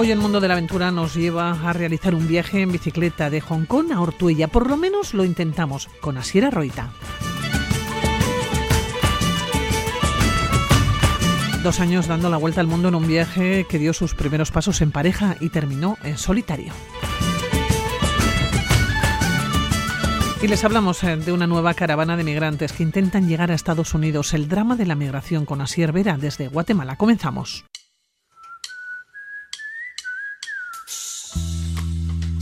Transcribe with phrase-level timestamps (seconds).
[0.00, 3.40] Hoy el mundo de la aventura nos lleva a realizar un viaje en bicicleta de
[3.40, 4.46] Hong Kong a Ortuella.
[4.46, 6.92] Por lo menos lo intentamos con Asiera Roita.
[11.64, 14.82] Dos años dando la vuelta al mundo en un viaje que dio sus primeros pasos
[14.82, 16.72] en pareja y terminó en solitario.
[20.40, 23.94] Y les hablamos eh, de una nueva caravana de migrantes que intentan llegar a Estados
[23.94, 24.32] Unidos.
[24.32, 26.94] El drama de la migración con Asier Vera desde Guatemala.
[26.94, 27.64] Comenzamos.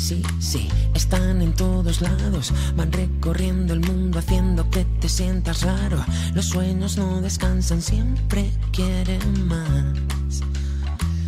[0.07, 5.99] Sí, sí, están en todos lados, van recorriendo el mundo haciendo que te sientas raro.
[6.33, 10.45] Los sueños no descansan, siempre quieren más.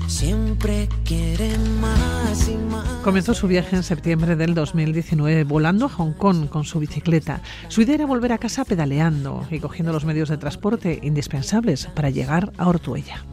[0.07, 2.87] Siempre quieren más y más.
[3.03, 7.43] Comenzó su viaje en septiembre del 2019 volando a Hong Kong con su bicicleta.
[7.67, 12.11] Su idea era volver a casa pedaleando y cogiendo los medios de transporte indispensables para
[12.11, 13.25] llegar a Ortuella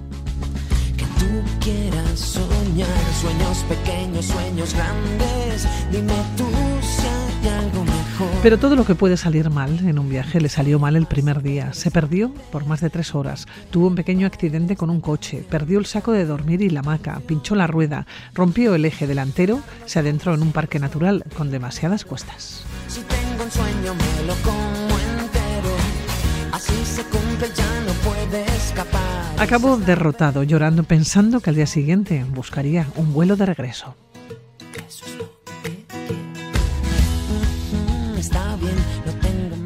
[1.25, 2.39] tú quieras
[2.75, 6.45] soñar, sueños pequeños, sueños grandes, dime tú
[6.81, 8.27] si hay algo mejor.
[8.43, 11.41] Pero todo lo que puede salir mal en un viaje le salió mal el primer
[11.41, 11.73] día.
[11.73, 15.79] Se perdió por más de tres horas, tuvo un pequeño accidente con un coche, perdió
[15.79, 19.99] el saco de dormir y la hamaca, pinchó la rueda, rompió el eje delantero, se
[19.99, 22.63] adentró en un parque natural con demasiadas cuestas.
[22.87, 24.84] Si tengo un sueño me lo
[29.37, 33.95] Acabó derrotado, llorando, pensando que al día siguiente buscaría un vuelo de regreso.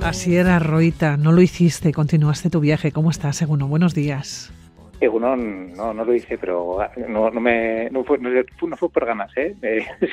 [0.02, 1.18] Así era, Roita.
[1.18, 2.92] No lo hiciste, continuaste tu viaje.
[2.92, 3.68] ¿Cómo estás, Seguno?
[3.68, 4.52] Buenos días.
[5.00, 9.32] Seguno, no, no lo hice, pero no, no me, no fue, no, fue por ganas,
[9.38, 9.56] ¿eh?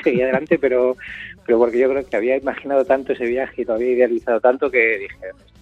[0.04, 0.96] seguí adelante, pero,
[1.44, 4.70] pero porque yo creo que había imaginado tanto ese viaje y lo había idealizado tanto
[4.70, 5.16] que dije,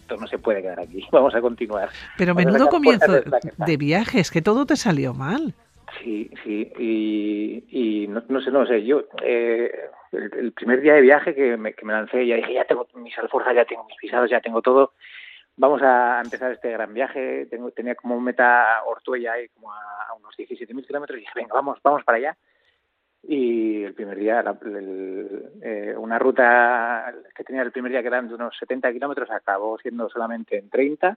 [0.05, 1.89] esto no se puede quedar aquí, vamos a continuar.
[2.19, 5.55] Pero menudo comienzo de, viajes, que todo te salió mal.
[6.03, 9.71] Sí, sí, y, no, sé, no sé, yo eh,
[10.13, 13.17] el, primer día de viaje que me, que me lancé, ya dije, ya tengo mis
[13.17, 14.95] alforzas, ya tengo mis pisados, ya tengo todo,
[15.57, 20.37] vamos a empezar este gran viaje, tengo, tenía como meta Ortuella y como a, unos
[20.37, 22.37] 17.000 kilómetros, y dije, venga, vamos, vamos para allá
[23.29, 24.45] y el primer día,
[25.63, 29.79] eh, una ruta que tenía el primer día que eran de unos 70 kilómetros acabó
[29.79, 31.17] siendo solamente en 30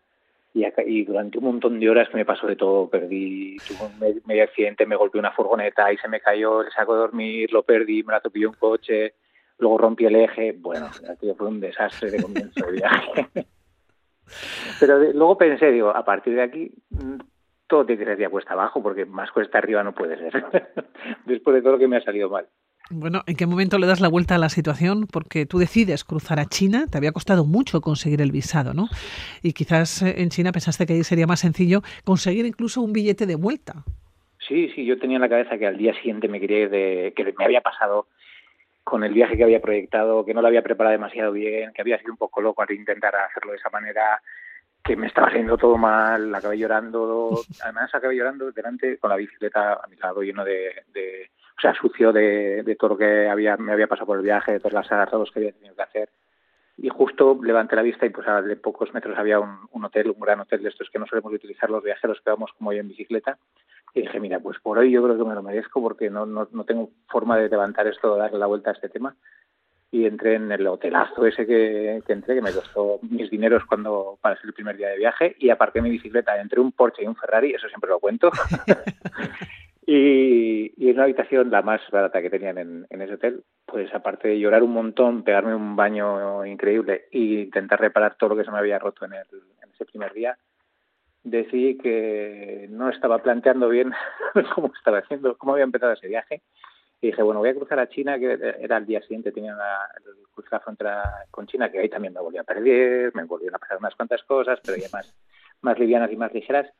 [0.54, 4.22] y, y, durante un montón de horas que me pasó de todo, perdí, tuve un
[4.26, 7.64] medio accidente, me golpeó una furgoneta y se me cayó el saco de dormir, lo
[7.64, 9.14] perdí, me la atropelló un coche,
[9.60, 10.90] luego rompí el eje, bueno,
[11.38, 13.28] fue un desastre de comienzo de viaje.
[14.80, 16.72] Pero luego pensé, digo, a partir de aquí
[17.68, 20.46] todo tiene que ser de cuesta abajo, porque más cuesta arriba no puede ser,
[21.26, 22.48] después de todo lo que me ha salido mal.
[22.90, 25.08] Bueno, ¿en qué momento le das la vuelta a la situación?
[25.12, 28.88] Porque tú decides cruzar a China, te había costado mucho conseguir el visado, ¿no?
[29.44, 33.36] Y quizás eh, en China pensaste que sería más sencillo conseguir incluso un billete de
[33.36, 33.84] vuelta.
[34.48, 37.14] Sí, sí, yo tenía en la cabeza que al día siguiente me quería ir de,
[37.14, 38.08] que me había pasado
[38.86, 42.00] con el viaje que había proyectado, que no lo había preparado demasiado bien, que había
[42.00, 44.22] sido un poco loco al intentar hacerlo de esa manera,
[44.88, 49.74] que me estaba haciendo todo mal, acabé llorando, además acabé llorando delante con la bicicleta
[49.74, 50.72] a mi lado lleno de,
[51.58, 54.54] o sea, sucio de, de, todo lo que había, me había pasado por el viaje,
[54.54, 56.10] de todas las agarrados que había tenido que hacer.
[56.78, 60.12] Y justo levanté la vista y pues a de pocos metros había un, un, hotel,
[60.12, 62.80] un gran hotel de estos que no solemos utilizar los viajeros que vamos como yo
[62.80, 63.38] en bicicleta.
[63.94, 66.48] Y dije, mira, pues por hoy yo creo que me lo merezco porque no, no,
[66.52, 69.16] no tengo forma de levantar esto, darle la vuelta a este tema
[69.92, 74.36] y entré en el hotelazo ese que, entré, que me costó mis dineros cuando para
[74.36, 77.16] ser el primer día de viaje, y aparqué mi bicicleta entre un Porsche y un
[77.16, 78.30] Ferrari, eso siempre lo cuento.
[79.86, 83.94] y, y, en una habitación, la más barata que tenían en, en, ese hotel, pues
[83.94, 88.44] aparte de llorar un montón, pegarme un baño increíble e intentar reparar todo lo que
[88.44, 89.28] se me había roto en, el,
[89.64, 90.38] en ese primer día,
[91.24, 93.94] decidí que no estaba planteando bien
[94.56, 96.42] cómo estaba haciendo, cómo había empezado ese viaje
[97.00, 99.88] y dije, bueno, voy a cruzar a China, que era el día siguiente, tenía la,
[100.34, 103.60] cruzar la frontera con China, que ahí también me volví a perder, me volvieron a
[103.60, 105.14] pasar unas cuantas cosas, pero ya más,
[105.62, 106.72] más livianas y más ligeras.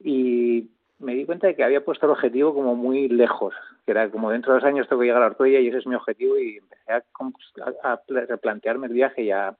[0.00, 3.54] Y me di cuenta de que había puesto el objetivo como muy lejos,
[3.84, 5.86] que era como dentro de dos años tengo que llegar a Ortuella y ese es
[5.86, 7.04] mi objetivo y empecé a,
[7.84, 9.54] a, replantearme el viaje y a,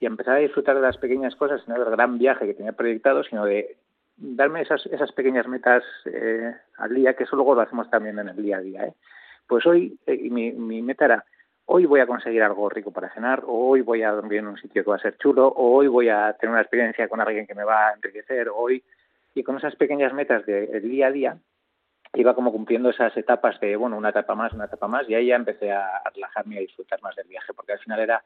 [0.00, 2.72] y a empezar a disfrutar de las pequeñas cosas, no del gran viaje que tenía
[2.72, 3.76] proyectado, sino de
[4.18, 8.28] darme esas, esas pequeñas metas eh, al día, que eso luego lo hacemos también en
[8.28, 8.84] el día a día.
[8.84, 8.94] ¿eh?
[9.46, 11.24] Pues hoy eh, mi, mi meta era,
[11.66, 14.58] hoy voy a conseguir algo rico para cenar, o hoy voy a dormir en un
[14.58, 17.46] sitio que va a ser chulo, o hoy voy a tener una experiencia con alguien
[17.46, 18.82] que me va a enriquecer, hoy,
[19.34, 21.38] y con esas pequeñas metas del día a día,
[22.14, 25.26] iba como cumpliendo esas etapas de, bueno, una etapa más, una etapa más, y ahí
[25.26, 28.24] ya empecé a relajarme y a disfrutar más del viaje, porque al final era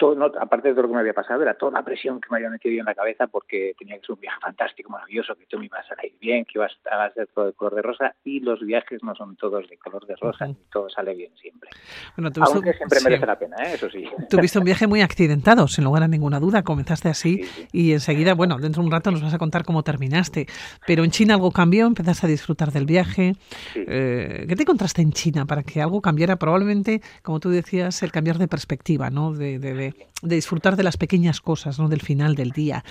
[0.00, 2.38] todo, aparte de todo lo que me había pasado, era toda la presión que me
[2.38, 5.46] había metido yo en la cabeza porque tenía que ser un viaje fantástico, maravilloso, que
[5.46, 8.14] tú me ibas a salir bien, que ibas a ser todo de color de rosa
[8.24, 11.70] y los viajes no son todos de color de rosa, ni todo sale bien siempre.
[12.16, 13.74] Bueno, Aunque siempre merece la pena, ¿eh?
[13.74, 14.04] eso sí.
[14.30, 18.56] Tuviste un viaje muy accidentado, sin lugar a ninguna duda, comenzaste así y enseguida, bueno,
[18.58, 20.46] dentro de un rato nos vas a contar cómo terminaste,
[20.86, 23.34] pero en China algo cambió, empezaste a disfrutar del viaje.
[23.74, 26.36] Eh, ¿Qué te encontraste en China para que algo cambiara?
[26.36, 29.34] Probablemente, como tú decías, el cambiar de perspectiva, ¿no?
[29.34, 29.89] de, de de
[30.22, 31.88] disfrutar de las pequeñas cosas, ¿no?
[31.88, 32.82] Del final del día.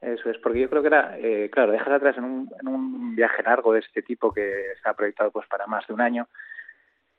[0.00, 3.16] Eso es, porque yo creo que era, eh, claro, dejas atrás en un, en un
[3.16, 6.28] viaje largo de este tipo que está proyectado pues para más de un año,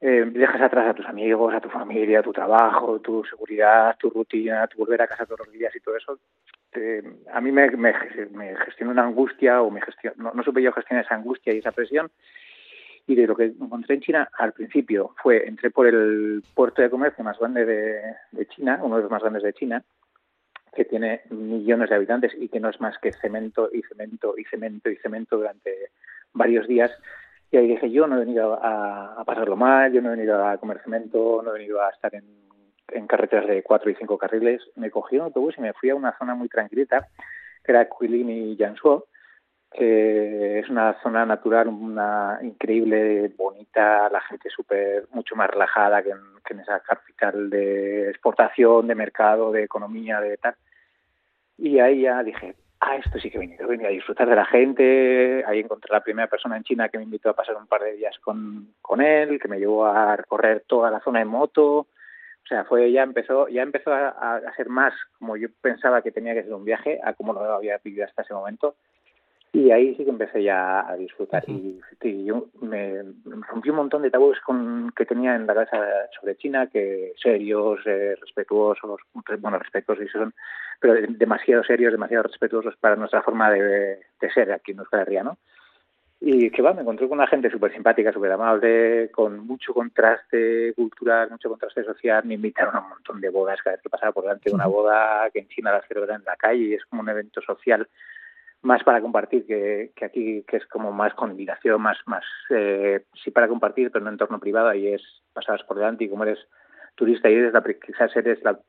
[0.02, 4.10] eh, dejas atrás a tus amigos, a tu familia, a tu trabajo, tu seguridad, tu
[4.10, 6.20] rutina, tu volver a casa todos los días y todo eso.
[7.34, 7.94] a mí me, me,
[8.66, 11.72] gestionó una angustia o me gestionó, no, no supe yo gestionar esa angustia y esa
[11.72, 12.12] presión
[13.08, 16.90] y de lo que encontré en China al principio fue, entré por el puerto de
[16.90, 19.84] comercio más grande de, China, uno de los más grandes de China,
[20.74, 24.44] que tiene millones de habitantes y que no es más que cemento y cemento y
[24.46, 25.92] cemento y cemento durante
[26.34, 26.92] varios días.
[27.52, 30.58] Y ahí dije, yo no he venido a, pasarlo mal, yo no he venido a
[30.58, 32.26] comer cemento, no he venido a estar en,
[32.90, 34.64] en carreteras de cuatro y cinco carriles.
[34.76, 37.08] Me cogí un autobús y me fui a una zona muy tranquilita,
[37.64, 39.06] que era Quilin y Jiangsu,
[39.78, 46.12] que es una zona natural, una increíble, bonita, la gente súper, mucho más relajada que
[46.12, 50.56] en, esa capital de exportación, de mercado, de economía, de tal.
[51.58, 54.36] Y ahí ya dije, ah, esto sí que he venido, he venido a disfrutar de
[54.36, 57.68] la gente, ahí encontré la primera persona en China que me invitó a pasar un
[57.68, 61.28] par de días con, con él, que me llevó a recorrer toda la zona en
[61.28, 61.88] moto,
[62.46, 66.12] o sea, fue ya empezó ya empezó a, a, ser más como yo pensaba que
[66.12, 68.76] tenía que ser un viaje a como lo había vivido hasta ese momento
[69.56, 71.44] y ahí sí que empecé ya a disfrutar.
[71.48, 71.80] Y,
[72.26, 75.78] yo me, rompí un montón de tabúes con, que tenía en la cabeza
[76.20, 79.00] sobre China, que serios, eh, respetuosos,
[79.40, 80.34] bueno, respetuosos son,
[80.80, 84.00] pero demasiado serios, demasiado respetuosos para nuestra forma de,
[84.34, 85.38] ser aquí en Euskal ¿no?
[86.20, 90.74] Y que va, me encontré con una gente súper simpática, súper amable, con mucho contraste
[90.74, 92.26] cultural, mucho contraste social.
[92.26, 94.66] Me invitaron a un montón de bodas cada vez que pasaba por delante de una
[94.66, 97.88] boda, que en China la celebran en la calle y es como un evento social
[98.66, 103.06] más para compartir que, que, aquí, que es como más con invitación, más, más eh,
[103.24, 105.04] sí para compartir, pero en un entorno privado, ahí es
[105.34, 106.40] pasadas por delante y como eres
[106.96, 108.60] turista y eres la, quizás eres la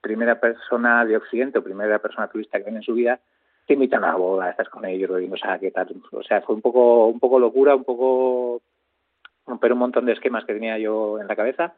[0.00, 3.20] primera persona de Occidente o primera persona turista que viene en su vida,
[3.66, 5.94] te invitan a la boda, estás con ellos, no sabes qué tal.
[6.10, 8.60] O sea, fue un poco, un poco locura, un poco
[9.46, 11.74] romper un montón de esquemas que tenía yo en la cabeza.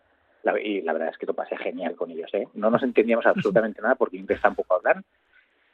[0.65, 2.33] y la verdad es que lo pasé genial con ellos.
[2.33, 2.49] ¿eh?
[2.55, 5.05] No nos entendíamos absolutamente nada porque inglés tampoco hablar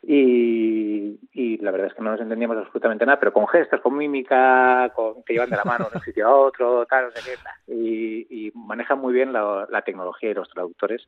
[0.04, 3.96] y, y, la verdad es que no nos entendíamos absolutamente nada, pero con gestos, con
[3.96, 7.20] mímica, con que llevan de la mano de un sitio a otro, tal, no sé
[7.22, 11.06] qué, y, y manejan muy bien la, la, tecnología y los traductores.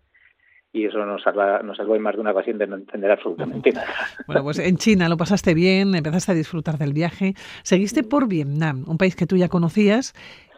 [0.72, 3.72] Y eso nos, salva, nos salvó en más de una ocasión de no entender absolutamente
[3.72, 3.94] nada.
[4.26, 7.34] Bueno, pues en China lo pasaste bien, empezaste a disfrutar del viaje.
[7.62, 10.14] Seguiste por Vietnam, un país que tú ya conocías,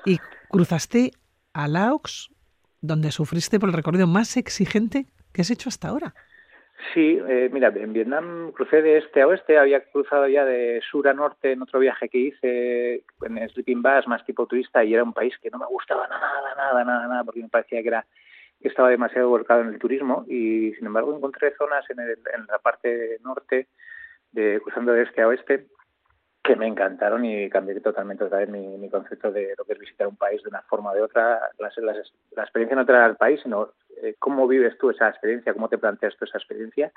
[0.06, 0.18] y
[0.48, 1.10] cruzaste
[1.52, 2.30] a Laos,
[2.80, 6.14] donde sufriste por el recorrido más exigente que has hecho hasta ahora.
[6.93, 11.08] Sí, eh, mira, en Vietnam crucé de este a oeste, había cruzado ya de sur
[11.08, 15.02] a norte en otro viaje que hice en Sleeping Bus, más tipo turista, y era
[15.02, 18.06] un país que no me gustaba nada, nada, nada, nada, porque me parecía que era
[18.61, 22.47] que estaba demasiado volcado en el turismo y sin embargo encontré zonas en, el, en
[22.47, 23.68] la parte norte,
[24.33, 25.66] de, cruzando de este a oeste,
[26.42, 29.78] que me encantaron y cambié totalmente otra vez mi, mi, concepto de lo que es
[29.78, 31.40] visitar un país de una forma o de otra.
[31.59, 31.92] La, la,
[32.37, 33.73] la experiencia no trae al país, sino
[34.18, 36.92] cómo vives tú esa experiencia, cómo te planteas tú esa experiencia.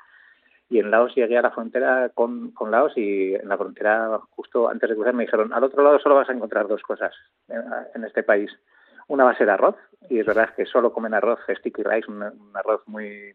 [0.70, 4.70] Y en Laos llegué a la frontera con, con Laos y en la frontera, justo
[4.70, 7.12] antes de cruzar, me dijeron, al otro lado solo vas a encontrar dos cosas
[7.48, 7.64] en,
[7.96, 8.52] en este país.
[9.08, 9.76] Una va a ser arroz,
[10.08, 13.34] y es verdad que solo comen arroz, sticky rice, un, un arroz muy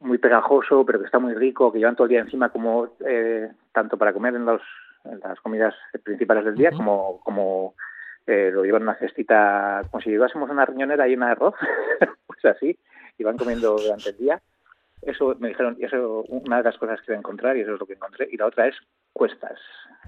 [0.00, 3.50] muy pegajoso, pero que está muy rico, que llevan todo el día encima como eh,
[3.72, 4.62] tanto para comer en, los,
[5.04, 7.74] en las comidas principales del día como como
[8.26, 11.54] eh, lo llevan una cestita como si llevásemos una riñonera llena de arroz,
[12.26, 12.78] pues así,
[13.18, 14.40] y van comiendo durante el día.
[15.02, 17.74] Eso me dijeron, y eso una de las cosas que voy a encontrar, y eso
[17.74, 18.28] es lo que encontré.
[18.30, 18.76] Y la otra es
[19.12, 19.58] cuestas.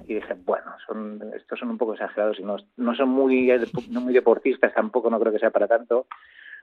[0.06, 3.50] Y dije, bueno, son estos son un poco exagerados y no, no son muy,
[3.90, 6.06] no muy deportistas, tampoco no creo que sea para tanto.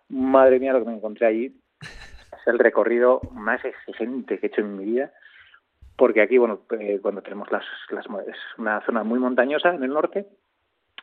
[0.10, 4.62] Madre mía lo que me encontré allí es el recorrido más exigente que he hecho
[4.62, 5.12] en mi vida,
[5.96, 9.94] porque aquí, bueno, eh, cuando tenemos las, las, es una zona muy montañosa en el
[9.94, 10.28] norte,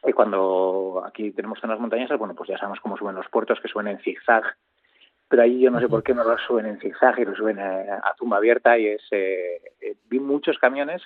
[0.05, 3.69] y cuando aquí tenemos zonas montañosas, bueno, pues ya sabemos cómo suben los puertos, que
[3.69, 4.45] suben en zigzag,
[5.29, 7.59] pero ahí yo no sé por qué no lo suben en zigzag y lo suben
[7.59, 11.03] a, tumba abierta, y es, eh, eh, vi muchos camiones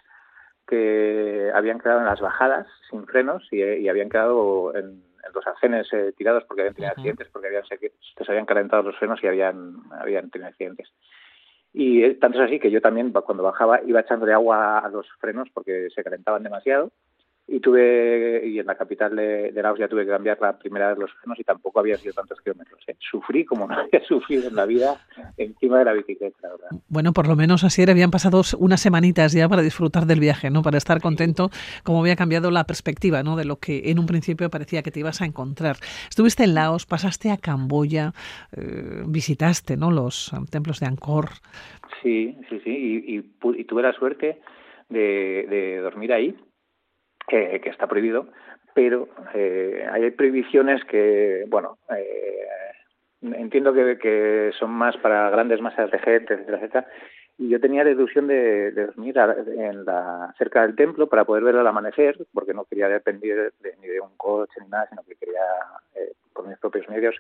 [0.67, 5.03] que habían quedado en las bajadas sin frenos y, y habían quedado en,
[5.35, 8.97] los argenes eh, tirados porque habían tenido accidentes, porque habían, se, se habían calentado los
[8.97, 10.89] frenos y habían, habían tenido accidentes.
[11.73, 15.07] Y eh, tanto es así que yo también cuando bajaba iba echándole agua a los
[15.21, 16.91] frenos porque se calentaban demasiado
[17.52, 20.99] y tuve y en la capital de, Laos ya tuve que cambiar la primera vez
[20.99, 22.80] los frenos y tampoco había sido tantos kilómetros.
[22.87, 22.95] ¿eh?
[23.00, 25.00] Sufrí como no había sufrido en la vida
[25.37, 26.69] encima de la bicicleta, verdad.
[26.88, 30.49] Bueno, por lo menos así era, habían pasado unas semanitas ya para disfrutar del viaje,
[30.50, 30.62] ¿no?
[30.62, 31.50] Para estar contento,
[31.83, 33.35] como había cambiado la perspectiva, ¿no?
[33.35, 35.76] De lo que en un principio parecía que te ibas a encontrar.
[36.09, 38.12] Estuviste en Laos, pasaste a Camboya,
[38.57, 39.90] eh, visitaste, ¿no?
[39.90, 41.30] Los templos de Angkor.
[42.00, 43.23] Sí, sí, sí, y,
[43.64, 44.40] tuve la suerte
[44.88, 46.37] de dormir ahí
[47.31, 48.27] que, está prohibido,
[48.75, 52.47] pero eh, hay prohibiciones que, bueno, eh,
[53.23, 56.87] entiendo que, que, son más para grandes masas de gente, etcétera, etcétera.
[57.39, 61.55] Y yo tenía la ilusión de, dormir en la, cerca del templo para poder ver
[61.55, 65.41] el amanecer, porque no quería depender ni de un coche ni nada, sino que quería,
[65.95, 67.15] eh, por mis propios medios,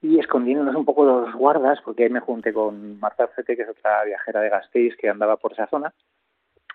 [0.00, 3.68] y escondiéndonos un poco los guardas, porque ahí me junté con Marta Fete, que es
[3.68, 5.92] otra viajera de Gasteiz que andaba por esa zona,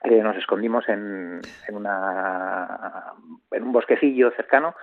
[0.05, 3.13] eh, nos escondimos en, en, una,
[3.51, 4.75] en un bosquecillo cercano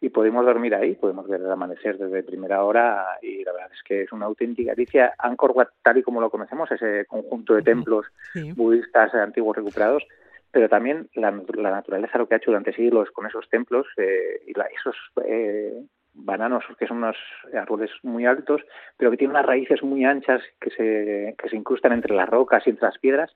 [0.00, 3.82] y pudimos dormir ahí, pudimos ver el amanecer desde primera hora y la verdad es
[3.82, 5.14] que es una auténtica delicia.
[5.18, 8.06] Angkor Wat, tal y como lo conocemos, ese conjunto de templos
[8.54, 10.06] budistas antiguos recuperados,
[10.50, 14.50] pero también la, naturaleza lo que ha hecho durante siglos con esos templos eh, y
[14.50, 15.82] esos eh,
[16.14, 17.16] bananos, que son unos
[17.54, 18.62] árboles muy altos,
[18.96, 22.66] pero que tienen unas raíces muy anchas que se, que se incrustan entre las rocas
[22.66, 23.34] y entre las piedras,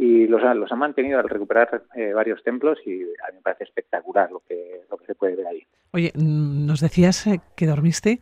[0.00, 3.64] y los, los han mantenido al recuperar eh, varios templos y a mí me parece
[3.64, 5.62] espectacular lo que, lo que se puede ver ahí.
[5.92, 8.20] Oye, mm, nos decías eh, que dormiste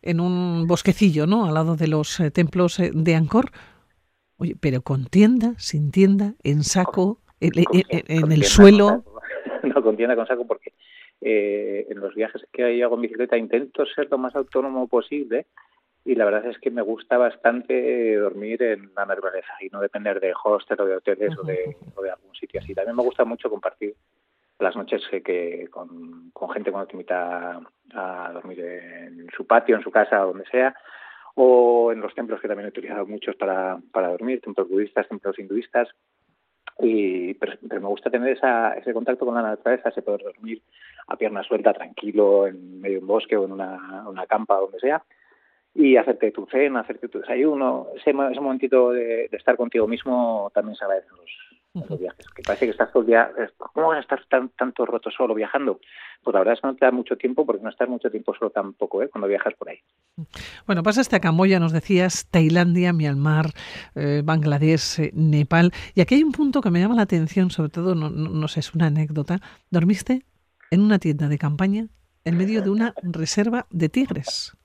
[0.00, 1.46] en un bosquecillo, ¿no?
[1.46, 3.46] Al lado de los eh, templos de Angkor.
[4.36, 9.02] Oye, pero con tienda, sin tienda, en saco, en, el suelo.
[9.64, 10.72] No, con tienda, con saco, porque
[11.20, 15.46] en los viajes que hago en bicicleta intento ser lo más autónomo posible
[16.08, 20.18] y la verdad es que me gusta bastante dormir en la naturaleza y no depender
[20.20, 21.76] de hostel o de hoteles o, de,
[22.10, 22.74] algún sitio así.
[22.74, 23.94] También me gusta mucho compartir
[24.58, 27.60] las noches que, con, gente cuando te invita
[27.92, 30.74] a dormir en su patio, en su casa o donde sea,
[31.34, 35.38] o en los templos que también he utilizado muchos para, para dormir, templos budistas, templos
[35.38, 35.90] hinduistas.
[36.78, 40.62] Y, pero, me gusta tener esa, ese contacto con la naturaleza, ese poder dormir
[41.06, 44.80] a pierna suelta, tranquilo, en medio de un bosque o en una, una campa, donde
[44.80, 45.04] sea
[45.78, 50.74] y hacerte tu cena, hacerte tu desayuno, ese, ese momentito de, estar contigo mismo también
[50.74, 52.26] se agradece los, los viajes.
[52.34, 55.36] Que parece que estás todo el día, ¿cómo vas a estar tan, tanto roto solo
[55.36, 55.78] viajando?
[56.24, 58.34] Pues la verdad es que no te da mucho tiempo porque no estás mucho tiempo
[58.34, 59.08] solo tampoco, ¿eh?
[59.08, 59.78] cuando viajas por ahí.
[60.66, 63.46] Bueno, pasaste a Camboya, nos decías, Tailandia, Myanmar,
[63.94, 65.70] eh, Bangladesh, eh, Nepal.
[65.94, 68.48] Y aquí hay un punto que me llama la atención, sobre todo, no, no, no
[68.48, 69.38] sé, es una anécdota.
[69.70, 70.24] ¿Dormiste
[70.72, 71.86] en una tienda de campaña
[72.24, 74.58] en medio de una reserva de tigres?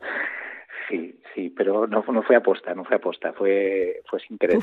[1.34, 4.60] Sí, pero no, no fue aposta, no fue aposta, fue, fue sin querer.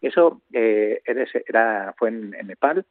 [0.00, 1.00] Eso eh,
[1.46, 2.84] era, fue en, Nepal.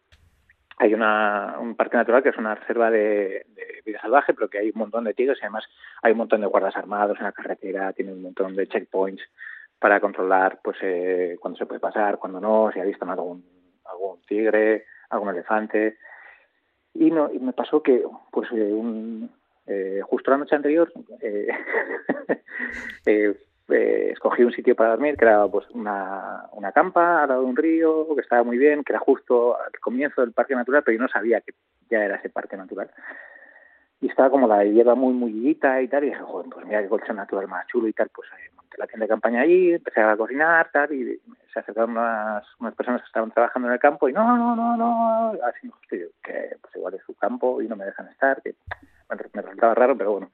[0.77, 3.45] Hay una, un parque natural que es una reserva de,
[3.85, 5.65] vida salvaje, pero que hay un montón de tigres y además
[6.01, 9.23] hay un montón de guardas armados en la carretera, tiene un montón de checkpoints
[9.77, 13.43] para controlar pues eh, cuándo se puede pasar, cuándo no, si ha visto algún,
[13.85, 15.97] algún tigre, algún elefante.
[16.93, 19.29] Y, no, y me pasó que pues eh, un,
[19.71, 21.47] eh, justo la noche anterior eh,
[23.05, 27.47] eh, escogí un sitio para dormir que era pues una, una campa al lado de
[27.47, 30.97] un río que estaba muy bien, que era justo al comienzo del parque natural, pero
[30.97, 31.53] yo no sabía que
[31.89, 32.91] ya era ese parque natural.
[34.01, 36.89] Y estaba como la hierba muy mullidita y tal, y dije, joder, pues mira qué
[36.89, 40.17] colchón natural más chulo y tal, pues monté la tienda de campaña allí, empecé a
[40.17, 41.21] cocinar, tal, y
[41.53, 44.75] se acercaron unas, unas personas que estaban trabajando en el campo y no, no, no,
[44.75, 46.09] no, así, que
[46.61, 48.55] pues igual es su campo y no me dejan estar, que
[49.11, 50.31] me resultaba raro, pero bueno.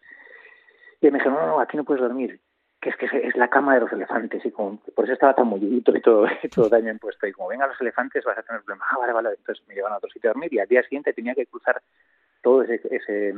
[1.02, 2.40] Y me dijeron, no, no, aquí no puedes dormir,
[2.82, 5.48] que es que es la cama de los elefantes, y como, por eso estaba tan
[5.48, 8.88] mullidito y todo, todo daño puesto Y como vengan los elefantes vas a tener problemas.
[8.92, 9.30] Ah, vale, vale.
[9.38, 11.82] Entonces me llevan a otro sitio a dormir y al día siguiente tenía que cruzar
[12.42, 13.34] todo ese, ese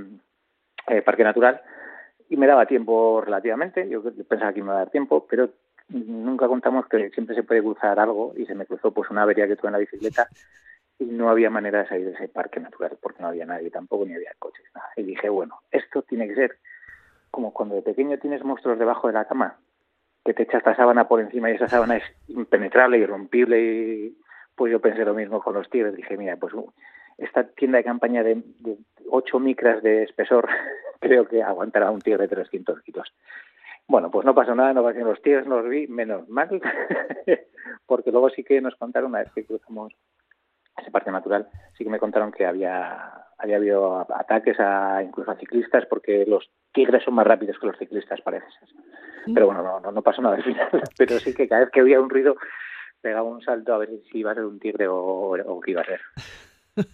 [0.87, 1.61] eh, parque natural
[2.29, 3.89] y me daba tiempo relativamente.
[3.89, 5.49] Yo pensaba que me iba a dar tiempo, pero
[5.89, 9.47] nunca contamos que siempre se puede cruzar algo y se me cruzó pues una avería
[9.47, 10.27] que tuve en la bicicleta
[10.99, 14.05] y no había manera de salir de ese parque natural porque no había nadie tampoco
[14.05, 14.89] ni había coches nada.
[14.97, 16.57] Y dije bueno esto tiene que ser
[17.31, 19.57] como cuando de pequeño tienes monstruos debajo de la cama
[20.25, 24.17] que te echas la sábana por encima y esa sábana es impenetrable irrompible y
[24.55, 25.95] pues yo pensé lo mismo con los tigres.
[25.95, 26.53] Dije mira pues
[27.17, 28.77] esta tienda de campaña de, de
[29.09, 30.49] 8 micras de espesor
[30.99, 33.13] creo que aguantará un tigre de 300 kilos
[33.89, 36.47] bueno, pues no pasó nada, no pasaron los tigres, no los vi, menos mal,
[37.87, 39.93] porque luego sí que nos contaron una vez que cruzamos
[40.79, 45.37] ese parque natural, sí que me contaron que había había habido ataques a incluso a
[45.37, 48.45] ciclistas porque los tigres son más rápidos que los ciclistas, parece
[49.27, 49.33] mm.
[49.33, 50.67] Pero bueno, no, no, no pasó nada al final.
[50.97, 52.35] Pero sí que cada vez que había un ruido
[53.01, 55.81] pegaba un salto a ver si iba a ser un tigre o, o qué iba
[55.81, 56.01] a ser.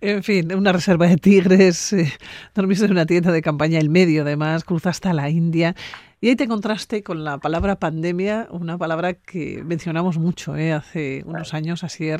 [0.00, 2.12] En fin, una reserva de tigres, eh,
[2.54, 5.74] dormiste en una tienda de campaña el medio, además, cruzaste a la India
[6.20, 11.22] y ahí te encontraste con la palabra pandemia, una palabra que mencionamos mucho eh, hace
[11.26, 12.16] unos años, así eh,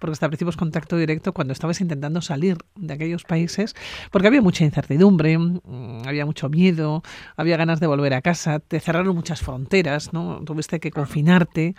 [0.00, 3.74] porque establecimos contacto directo cuando estabas intentando salir de aquellos países,
[4.10, 7.02] porque había mucha incertidumbre, mm, había mucho miedo,
[7.36, 10.42] había ganas de volver a casa, te cerraron muchas fronteras, ¿no?
[10.44, 11.74] Tuviste que confinarte.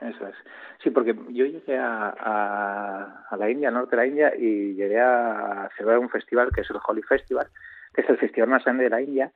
[0.00, 0.36] Eso es.
[0.82, 5.00] Sí, porque yo llegué a, a, la India, al norte de la India, y llegué
[5.00, 7.48] a celebrar un festival que es el Holy Festival,
[7.94, 9.32] que es el festival más grande de la India,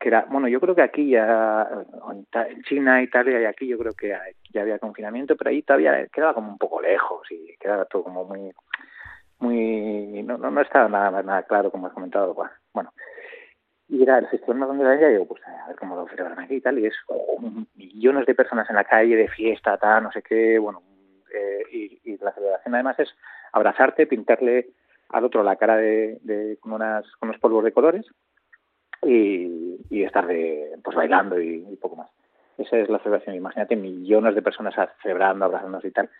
[0.00, 1.68] que era, bueno, yo creo que aquí ya,
[2.48, 4.14] en China, Italia y aquí yo creo que
[4.52, 8.24] ya había confinamiento, pero ahí todavía quedaba como un poco lejos y quedaba todo como
[8.24, 8.52] muy,
[9.38, 12.34] muy, no, no, estaba nada, nada claro como has comentado,
[12.72, 12.92] bueno,
[13.88, 16.40] y era el festival más grande de y digo, pues a ver cómo lo celebran
[16.40, 16.94] aquí y tal, y es
[17.74, 20.82] millones de personas en la calle, de fiesta, tal, no sé qué, bueno,
[21.32, 23.08] eh, y, la celebración además es
[23.52, 24.70] abrazarte, pintarle
[25.10, 28.06] al otro la cara de, con, unas, con unos polvos de colores
[29.06, 32.10] y, estar de, pues bailando y, poco más.
[32.58, 33.34] Esa es la celebración.
[33.34, 36.10] Imagínate millones de personas celebrando, abrazándose y tal.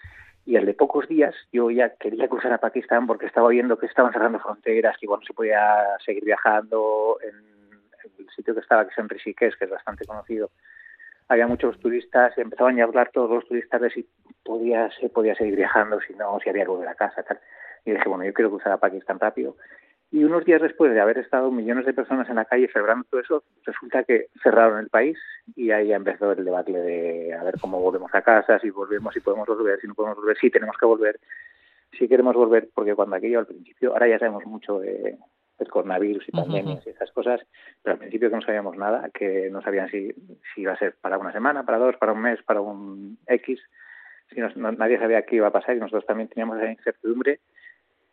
[0.47, 3.87] Y al de pocos días yo ya quería cruzar a Pakistán porque estaba viendo que
[3.87, 7.35] estaban cerrando fronteras, que igual no se podía seguir viajando en
[8.19, 10.51] el sitio que estaba, que es en Rishikesh, que es bastante conocido,
[11.29, 14.09] había muchos turistas y empezaban a hablar todos los turistas de si
[14.45, 17.41] podía, se podía seguir viajando, si no, si había que volver a casa, tal.
[17.85, 19.57] Y dije, bueno, yo quiero cruzar a Pakistán rápido.
[20.15, 23.21] Y unos días después de haber estado millones de personas en la calle celebrando todo
[23.21, 25.19] eso, resulta que cerraron el país
[25.57, 29.19] y ahí empezó el debate de a ver cómo volvemos a casa, si volvemos, si
[29.19, 31.19] podemos volver, si no podemos volver, si tenemos que volver,
[31.99, 35.19] si queremos volver, porque cuando aquello al principio, ahora ya sabemos mucho de,
[35.59, 37.41] el coronavirus y pandemias y esas cosas,
[37.83, 40.13] pero al principio que no sabíamos nada, que no sabían si,
[40.55, 43.61] si iba a ser para una semana, para dos, para un mes, para un X,
[44.33, 47.41] si nadie sabía qué iba a pasar y nosotros también teníamos esa incertidumbre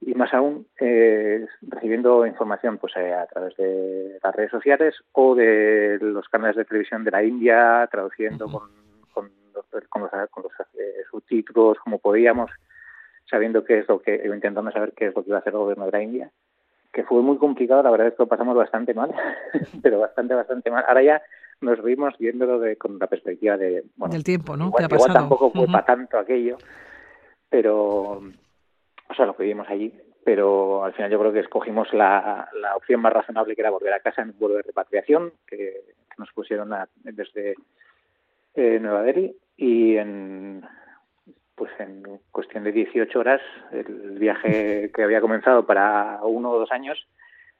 [0.01, 5.35] y más aún eh, recibiendo información pues eh, a través de las redes sociales o
[5.35, 8.69] de los canales de televisión de la India, traduciendo con,
[9.13, 12.49] con, los, con los, eh, subtítulos como podíamos,
[13.29, 15.59] sabiendo qué es lo que, intentando saber qué es lo que iba a hacer el
[15.59, 16.31] gobierno de la India
[16.91, 19.13] que fue muy complicado, la verdad es que lo pasamos bastante mal,
[19.81, 20.83] pero bastante, bastante mal.
[20.87, 21.21] Ahora ya
[21.61, 23.85] nos vimos viéndolo de, con la perspectiva de...
[23.95, 24.67] Bueno, Del tiempo, ¿no?
[24.67, 26.57] Igual, igual tampoco fue para tanto aquello,
[27.49, 28.21] pero...
[29.11, 29.93] O sea, lo que vivimos allí,
[30.23, 33.93] pero al final yo creo que escogimos la, la opción más razonable que era volver
[33.93, 35.81] a casa en un vuelo de repatriación que,
[36.17, 36.69] nos pusieron
[37.03, 37.55] desde
[38.53, 40.63] eh, Nueva Delhi y en
[41.55, 46.71] pues en cuestión de 18 horas, el viaje que había comenzado para uno o dos
[46.71, 47.07] años,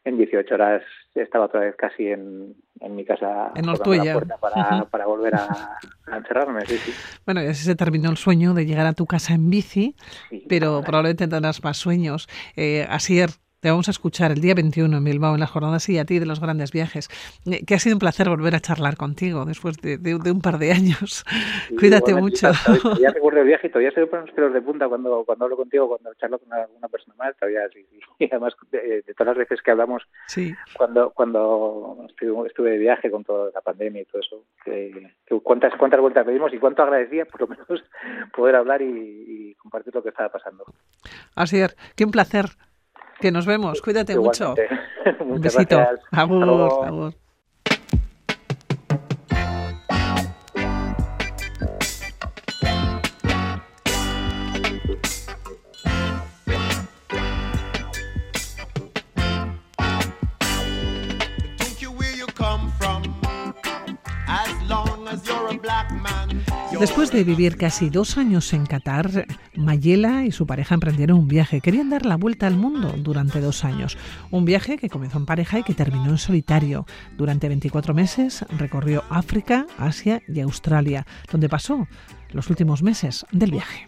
[0.04, 0.84] en 18 horas
[1.16, 5.78] estaba otra vez casi en, en mi casa en la puerta para, para volver a,
[6.16, 6.66] encerrarme.
[6.66, 6.92] Sí, sí.
[7.26, 9.96] Bueno, y así se terminó el sueño de llegar a tu casa en bici,
[10.48, 12.28] pero probablemente tendrás más sueños.
[12.56, 13.30] Eh, Asier,
[13.62, 16.17] te vamos a escuchar el día 21 en Bilbao, en las jornadas y a ti
[16.17, 17.10] de los grandes viajes.
[17.45, 20.71] Eh, que ha sido un placer volver a charlar contigo después de, un par de
[20.71, 21.24] años.
[21.78, 22.50] Cuídate mucho.
[23.00, 25.45] Ya recuerdo el viaje y todavía se me ponen los pelos de punta cuando, cuando
[25.45, 27.38] hablo contigo, cuando charlo con alguna persona más.
[27.38, 27.86] Todavía sí,
[28.19, 30.56] Y además, de, todas las veces que hablamos, sí.
[30.76, 35.12] cuando, cuando estuve, de viaje con toda la pandemia y todo eso, que,
[35.43, 37.67] cuántas, cuántas vueltas le dimos y cuánto agradecía por lo menos
[38.36, 40.65] poder hablar y, compartir lo que estaba pasando.
[41.36, 42.45] Así es, qué un placer
[43.21, 44.55] que nos vemos, cuídate mucho.
[45.19, 45.79] Un besito.
[46.12, 47.13] Agur,
[66.82, 71.62] Después de vivir casi dos años en Qatar, Mayela y su pareja emprendieron un viaje.
[71.62, 74.00] Querían dar la vuelta al mundo durante dos años.
[74.32, 76.88] Un viaje que comenzó en pareja y que terminó en solitario.
[77.17, 81.88] Durante 24 meses recorrió África, Asia y Australia, donde pasó
[82.32, 83.86] los últimos meses del viaje.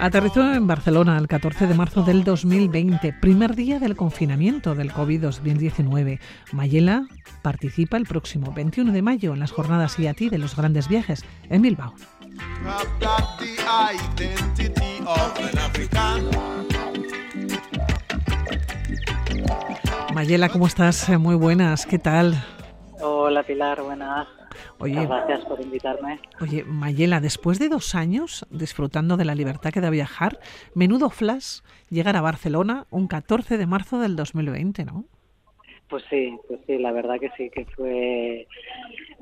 [0.00, 6.20] Aterrizó en Barcelona el 14 de marzo del 2020, primer día del confinamiento del COVID-19.
[6.52, 7.06] Mayela
[7.42, 11.62] participa el próximo 21 de mayo en las jornadas IATI de los grandes viajes en
[11.62, 11.94] Bilbao.
[20.14, 21.08] Mayela, ¿cómo estás?
[21.18, 22.44] Muy buenas, ¿qué tal?
[23.00, 24.35] Hola Pilar, buenas.
[24.78, 26.20] Oye, gracias por invitarme.
[26.40, 30.38] Oye, Mayela, después de dos años disfrutando de la libertad que da viajar,
[30.74, 35.04] menudo flash llegar a Barcelona un 14 de marzo del 2020, ¿no?
[35.88, 38.48] Pues sí, pues sí, la verdad que sí, que fue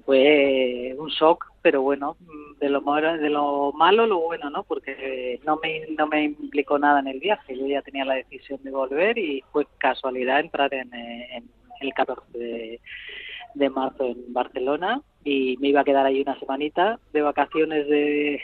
[0.07, 2.17] fue un shock, pero bueno,
[2.61, 4.65] de lo malo, de lo malo lo bueno, ¿no?
[4.65, 8.63] Porque no me no me implicó nada en el viaje, yo ya tenía la decisión
[8.63, 12.81] de volver y fue casualidad entrar en, en el 14 de,
[13.55, 18.41] de marzo en Barcelona y me iba a quedar ahí una semanita de vacaciones de,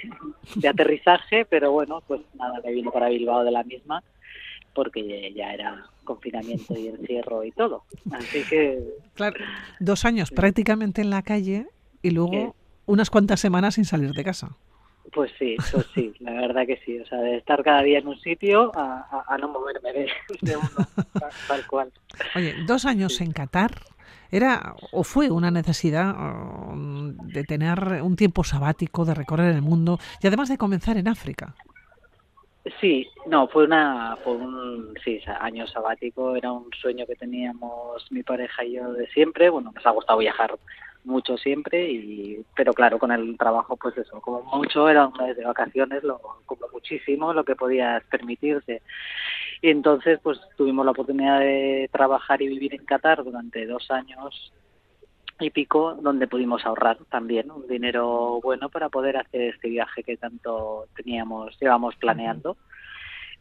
[0.55, 4.03] de aterrizaje, pero bueno, pues nada, me vine para Bilbao de la misma
[4.75, 7.85] porque ya era confinamiento y encierro y todo.
[8.13, 8.83] Así que...
[9.15, 9.37] Claro,
[9.79, 11.67] dos años prácticamente en la calle
[12.03, 12.55] y luego
[12.87, 14.57] unas cuantas semanas sin salir de casa.
[15.13, 16.99] Pues sí, pues sí, la verdad que sí.
[16.99, 20.87] O sea, de estar cada día en un sitio a, no moverme de, uno,
[21.49, 21.93] tal cual.
[22.37, 23.73] Oye, dos años en Qatar,
[24.31, 26.15] ¿era o fue una necesidad
[26.73, 31.09] um, de tener un tiempo sabático, de recorrer el mundo y además de comenzar en
[31.09, 31.55] África?
[32.81, 38.23] Sí, no, fue una, fue un sí, año sabático, era un sueño que teníamos mi
[38.23, 39.49] pareja y yo de siempre.
[39.49, 40.59] Bueno, nos ha gustado viajar
[41.05, 45.37] mucho siempre, y pero claro, con el trabajo, pues eso, como mucho era un mes
[45.37, 48.83] de vacaciones, lo, como muchísimo lo que podías permitirse.
[49.63, 54.53] Y entonces, pues tuvimos la oportunidad de trabajar y vivir en Qatar durante dos años
[55.41, 60.17] y pico donde pudimos ahorrar también un dinero bueno para poder hacer este viaje que
[60.17, 62.57] tanto teníamos llevamos planeando.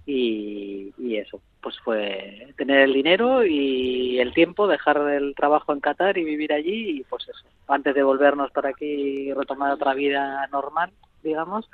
[0.06, 5.82] Y, y, eso pues fue tener el dinero y el tiempo dejar el trabajo en
[5.82, 9.94] Qatar y vivir allí y pues eso antes de volvernos para aquí y retomar otra
[9.94, 11.70] vida normal digamos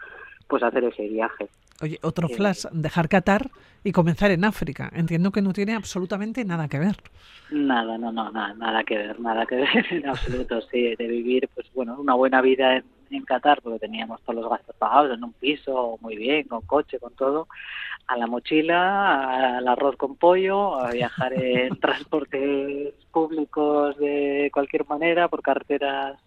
[0.48, 1.48] pues hacer ese viaje
[1.82, 3.50] Oye, otro flash, dejar Qatar
[3.84, 4.90] y comenzar en África.
[4.94, 6.96] Entiendo que no tiene absolutamente nada que ver.
[7.52, 11.50] Nada, no, no, nada, nada que ver, nada que ver en absoluto, sí, de vivir,
[11.54, 15.24] pues bueno, una buena vida en, en Qatar, porque teníamos todos los gastos pagados en
[15.26, 17.50] un piso, muy bien, con coche, con todo,
[18.08, 25.28] a la mochila, al arroz con pollo, a viajar en transportes públicos de cualquier manera,
[25.28, 26.18] por carreteras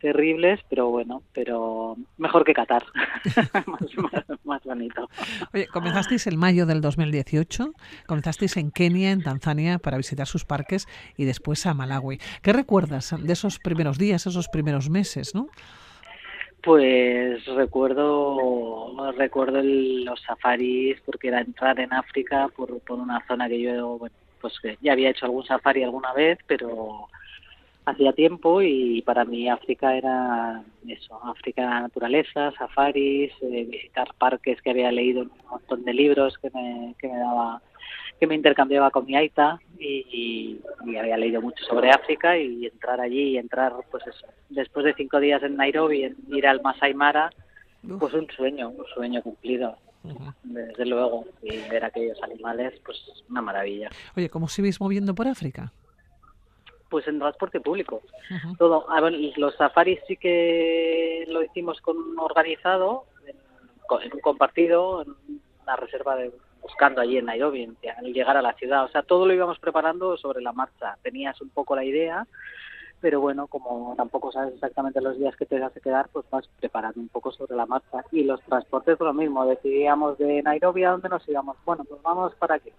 [0.00, 2.84] terribles, pero bueno, pero mejor que Qatar,
[4.44, 5.08] más, bonito.
[5.52, 7.72] Oye, comenzasteis el mayo del 2018,
[8.06, 12.18] comenzasteis en Kenia, en Tanzania, para visitar sus parques y después a Malawi.
[12.42, 15.48] ¿Qué recuerdas de esos primeros días, esos primeros meses, no?
[16.62, 23.60] Pues recuerdo recuerdo los safaris porque era entrar en África por, por una zona que
[23.60, 27.08] yo bueno, pues ya había hecho algún safari alguna vez, pero
[27.86, 34.70] hacía tiempo y para mí África era eso, África naturaleza, safaris, eh, visitar parques que
[34.70, 37.62] había leído un montón de libros que me, que me daba
[38.18, 40.58] que me intercambiaba con mi aita y,
[40.98, 45.20] había leído mucho sobre África y entrar allí y entrar pues eso, después de cinco
[45.20, 47.30] días en Nairobi ir al Masai Mara
[47.98, 49.76] pues un sueño, un sueño cumplido
[50.42, 53.90] desde luego y ver aquellos animales pues una maravilla.
[54.16, 55.72] Oye, ¿cómo se veis moviendo por África?
[56.88, 58.02] Pues en transporte público.
[58.58, 58.86] Todo,
[59.36, 63.04] los safaris sí que lo hicimos con organizado,
[64.02, 65.14] en, un compartido, en
[65.62, 68.84] una reserva de buscando allí en Nairobi, al llegar a la ciudad.
[68.84, 70.96] O sea, todo lo íbamos preparando sobre la marcha.
[71.02, 72.26] Tenías un poco la idea,
[73.00, 76.48] pero bueno, como tampoco sabes exactamente los días que te vas a quedar, pues vas
[76.58, 78.04] preparando un poco sobre la marcha.
[78.10, 79.46] Y los transportes, lo mismo.
[79.46, 81.56] Decidíamos de Nairobi a dónde nos íbamos.
[81.64, 82.72] Bueno, pues vamos para aquí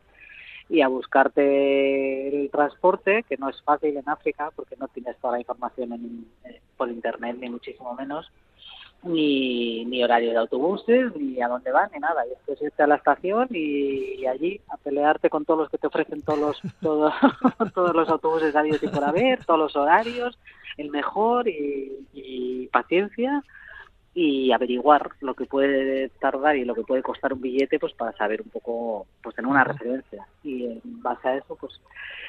[0.70, 5.34] y a buscarte el transporte, que no es fácil en África porque no tienes toda
[5.34, 8.30] la información en, eh, por internet, ni muchísimo menos,
[9.04, 12.24] ni, ni horario de autobuses, ni a dónde van, ni nada.
[12.28, 15.88] Y es irte a la estación y, allí a pelearte con todos los que te
[15.88, 17.14] ofrecen todos los, todos,
[17.74, 20.38] todos los autobuses habidos y por haber, todos los horarios,
[20.76, 23.44] el mejor y, y paciencia
[24.20, 28.18] y averiguar lo que puede tardar y lo que puede costar un billete pues para
[28.18, 31.80] saber un poco pues tener una referencia y en base a eso pues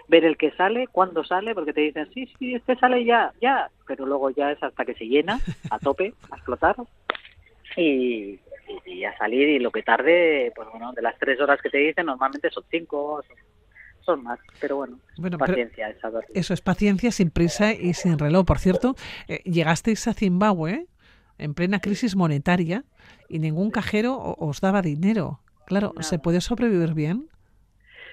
[0.06, 3.70] ver el que sale cuándo sale porque te dicen sí sí este sale ya ya
[3.86, 6.76] pero luego ya es hasta que se llena a tope a explotar
[7.74, 8.38] y,
[8.84, 11.78] y, a salir y lo que tarde pues bueno de las tres horas que te
[11.78, 13.22] dicen normalmente son cinco
[14.04, 14.98] son, más, pero bueno,
[15.38, 16.24] paciencia es saber.
[16.32, 18.46] Eso es paciencia, sin prisa y sin reloj.
[18.46, 18.94] Por cierto,
[19.28, 20.86] eh, llegasteis a Zimbabue
[21.38, 22.84] en plena crisis monetaria
[23.28, 25.40] y ningún cajero os daba dinero.
[25.66, 27.28] Claro, ¿se puede sobrevivir bien?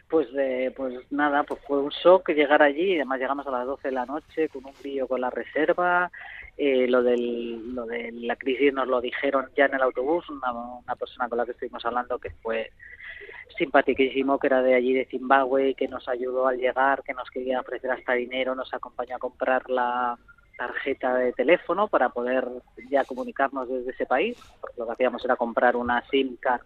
[0.09, 3.65] Pues, eh, pues nada, pues fue un shock llegar allí, y además llegamos a las
[3.65, 6.11] 12 de la noche con un lío con la reserva,
[6.57, 10.51] eh, lo, del, lo de la crisis nos lo dijeron ya en el autobús, una,
[10.51, 12.71] una persona con la que estuvimos hablando que fue
[13.57, 17.61] simpaticísimo que era de allí de Zimbabue, que nos ayudó al llegar, que nos quería
[17.61, 20.17] ofrecer hasta dinero, nos acompañó a comprar la
[20.57, 22.47] tarjeta de teléfono para poder
[22.89, 24.37] ya comunicarnos desde ese país,
[24.77, 26.61] lo que hacíamos era comprar una SIM card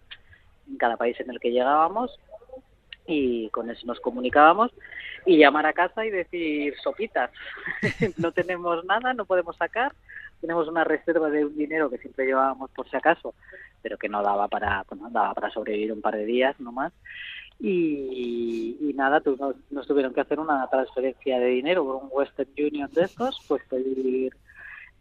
[0.68, 2.18] en cada país en el que llegábamos
[3.06, 4.72] y con eso nos comunicábamos
[5.26, 7.30] y llamar a casa y decir sopitas,
[8.16, 9.92] no tenemos nada, no podemos sacar,
[10.40, 13.34] tenemos una reserva de un dinero que siempre llevábamos por si acaso,
[13.82, 16.92] pero que no daba para, pues no daba para sobrevivir un par de días nomás.
[17.58, 19.36] Y, y nada, tú,
[19.70, 23.62] nos, tuvieron que hacer una transferencia de dinero por un Western Union de estos, pues
[23.68, 24.32] pedir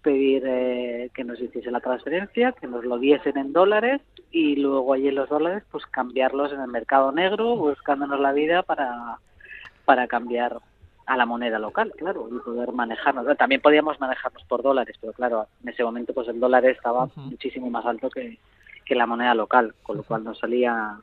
[0.02, 4.94] pedir eh, que nos hiciese la transferencia, que nos lo diesen en dólares y luego
[4.94, 9.18] allí en los dólares pues cambiarlos en el mercado negro buscándonos la vida para,
[9.86, 10.60] para cambiar
[11.06, 13.36] a la moneda local, claro, y poder manejarnos.
[13.36, 17.70] También podíamos manejarnos por dólares, pero claro, en ese momento pues el dólar estaba muchísimo
[17.70, 18.38] más alto que,
[18.90, 21.00] que la moneda local, con lo cual nos salía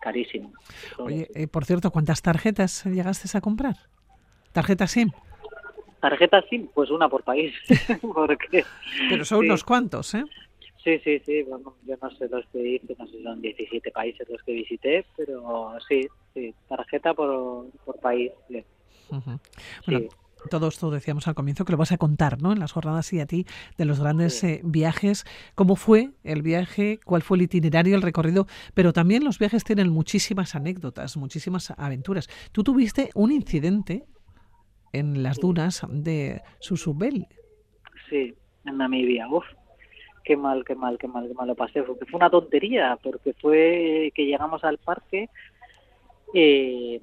[0.00, 0.52] carísimo.
[0.98, 3.74] Oye, eh, por cierto, ¿cuántas tarjetas llegaste a comprar?
[4.52, 5.10] ¿Tarjetas SIM?
[6.00, 7.52] Tarjetas SIM, pues una por país.
[8.14, 8.64] Porque,
[9.08, 10.22] pero son unos cuantos, ¿eh?
[10.84, 11.42] Sí, sí, sí.
[11.42, 14.52] Bueno, yo no sé los que hice, no sé si son 17 países los que
[14.52, 18.30] visité, pero sí, sí, tarjeta por, por país.
[18.46, 20.08] Bueno,
[20.50, 22.52] todo esto decíamos al comienzo que lo vas a contar, ¿no?
[22.52, 23.46] En las jornadas y a ti
[23.78, 28.46] de los grandes eh, viajes, cómo fue el viaje, cuál fue el itinerario, el recorrido,
[28.74, 32.28] pero también los viajes tienen muchísimas anécdotas, muchísimas aventuras.
[32.52, 34.04] Tú tuviste un incidente
[34.92, 37.26] en las dunas de Susubel.
[38.08, 39.28] Sí, en Namibia.
[39.28, 39.44] Uf,
[40.24, 41.82] qué mal, qué mal, qué mal, qué mal lo pasé.
[41.82, 45.28] Porque fue una tontería, porque fue que llegamos al parque
[46.32, 47.00] eh,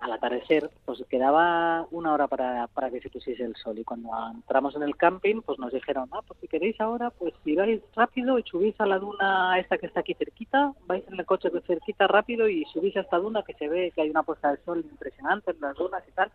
[0.00, 3.78] al atardecer, pues quedaba una hora para, para que se pusiese el sol.
[3.78, 7.32] Y cuando entramos en el camping, pues nos dijeron, ah, pues si queréis ahora, pues
[7.42, 11.18] si vais rápido y subís a la duna esta que está aquí cerquita, vais en
[11.18, 14.10] el coche de cerquita rápido y subís a esta duna que se ve que hay
[14.10, 16.30] una puesta de sol impresionante en las dunas y tal.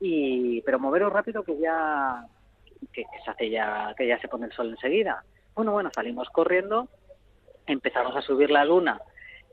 [0.00, 2.24] Y, pero moveros rápido que ya,
[2.92, 5.24] que, que se hace ya, que ya se pone el sol enseguida.
[5.54, 6.88] Bueno, bueno, salimos corriendo,
[7.66, 8.98] empezamos a subir la duna,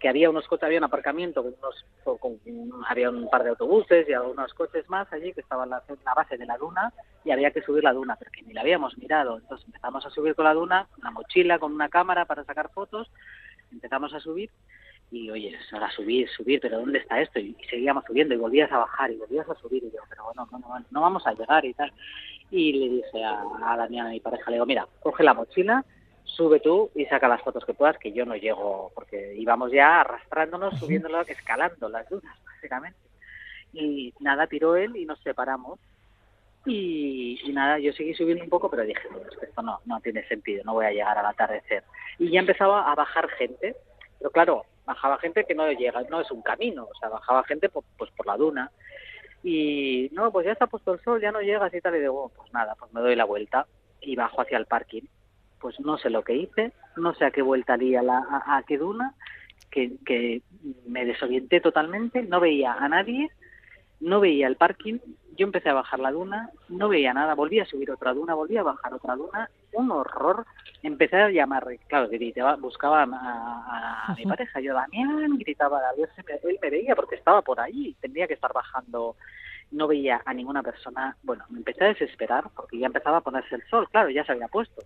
[0.06, 1.84] que había unos coches, había un aparcamiento, con unos,
[2.22, 2.40] con,
[2.88, 6.38] había un par de autobuses y algunos coches más allí que estaban en la, base
[6.38, 9.40] de la duna y había que subir la duna, pero que ni la habíamos mirado.
[9.40, 13.10] Entonces empezamos a subir con la duna, una mochila con una cámara para sacar fotos,
[13.72, 14.52] empezamos a subir
[15.10, 17.40] y oye, ahora subir, subir, pero ¿dónde está esto?
[17.40, 20.48] Y, seguíamos subiendo y volvías a bajar y volvías a subir y yo, pero bueno,
[20.52, 21.92] no, no, no vamos a llegar y tal
[22.52, 25.84] y le dije a, a a mi pareja, le digo, mira, coge la mochila,
[26.26, 30.02] sube tú y saca las fotos que puedas, que yo no llego, porque íbamos ya
[30.02, 33.00] arrastrándonos, subiéndolo, escalando las dudas, básicamente.
[33.74, 35.80] Y nada, tiró él y nos separamos.
[36.66, 39.08] Y, nada, yo seguí subiendo un poco, pero dije,
[39.42, 41.84] esto no, no tiene sentido, no voy a llegar al atardecer.
[42.18, 43.76] Y ya empezaba a bajar gente,
[44.18, 47.70] pero claro, bajaba gente que no llega, no es un camino, o sea, bajaba gente
[47.70, 48.72] pues por la duna
[49.48, 52.32] y no, pues ya está puesto el sol, ya no llegas y tal, y digo,
[52.36, 53.68] pues nada, pues me doy la vuelta
[54.02, 55.04] y bajo hacia el parking.
[55.60, 58.78] Pues no sé lo que hice, no sé a qué vuelta haría la, a, qué
[58.78, 59.14] duna,
[59.72, 60.42] que, que
[60.88, 63.30] me desorienté totalmente, no veía a nadie,
[64.00, 65.00] no veía el parking,
[65.36, 68.58] yo empecé a bajar la duna, no veía nada, volví a subir otra duna, volví
[68.58, 70.46] a bajar otra duna, un horror,
[70.82, 76.10] empecé a llamar, claro, gritaba, buscaba a, mi pareja, yo Damián, gritaba a Dios,
[76.44, 79.16] él me veía porque estaba por ahí, tendría que estar bajando,
[79.72, 83.56] no veía a ninguna persona, bueno, me empecé a desesperar porque ya empezaba a ponerse
[83.56, 84.84] el sol, claro, ya se había puesto,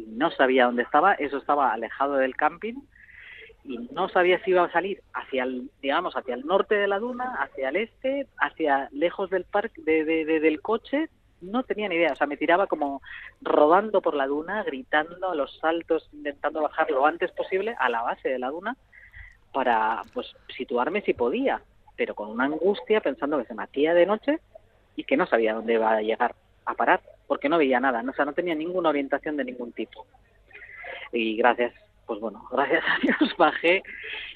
[0.00, 2.74] y no sabía dónde estaba, eso estaba alejado del camping,
[3.64, 6.98] y no sabía si iba a salir hacia el, digamos, hacia el norte de la
[6.98, 11.08] duna, hacia el este, hacia lejos del parque, de, del coche,
[11.40, 13.02] no tenía ni idea, o sea, me tiraba como
[13.40, 18.02] rodando por la duna, gritando a los saltos, intentando bajar lo antes posible a la
[18.02, 18.76] base de la duna
[19.52, 21.62] para pues situarme si podía,
[21.96, 24.40] pero con una angustia pensando que se matía de noche
[24.96, 26.34] y que no sabía dónde iba a llegar
[26.66, 30.04] a parar, porque no veía nada, o sea, no tenía ninguna orientación de ningún tipo.
[31.12, 31.72] Y gracias
[32.04, 33.84] pues bueno, gracias a Dios bajé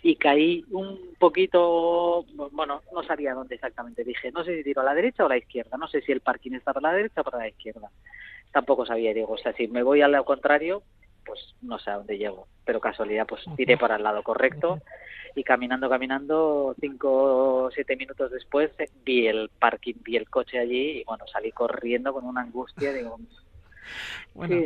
[0.04, 4.84] y caí un poquito, bueno, no sabía dónde exactamente, dije, no sé si tiro a
[4.84, 7.22] la derecha o a la izquierda, no sé si el parking está para la derecha
[7.22, 7.90] o para la izquierda,
[8.52, 10.84] tampoco sabía, digo, o sea, si me voy al contrario,
[11.24, 14.80] pues no sé a dónde llego, pero casualidad, pues tiré para el lado correcto
[15.34, 18.70] y caminando, caminando, cinco o siete minutos después
[19.04, 23.18] vi el parking, vi el coche allí y bueno, salí corriendo con una angustia, digo,
[24.34, 24.56] bueno,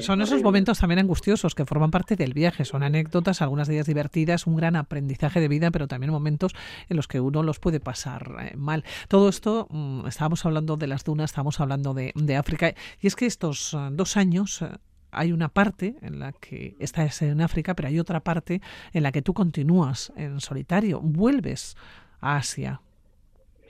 [0.00, 3.86] son, esos momentos también angustiosos que forman parte del viaje, son anécdotas, algunas de ellas
[3.86, 6.54] divertidas, un gran aprendizaje de vida, pero también momentos
[6.88, 8.84] en los que uno los puede pasar eh, mal.
[9.08, 13.26] Todo esto, mm, estábamos hablando de las dunas, estábamos hablando de, África, y es que
[13.26, 14.64] estos eh, dos años...
[15.10, 18.60] Hay una parte en la que estás en África, pero hay otra parte
[18.92, 21.76] en la que tú continúas en solitario, vuelves
[22.20, 22.80] a Asia.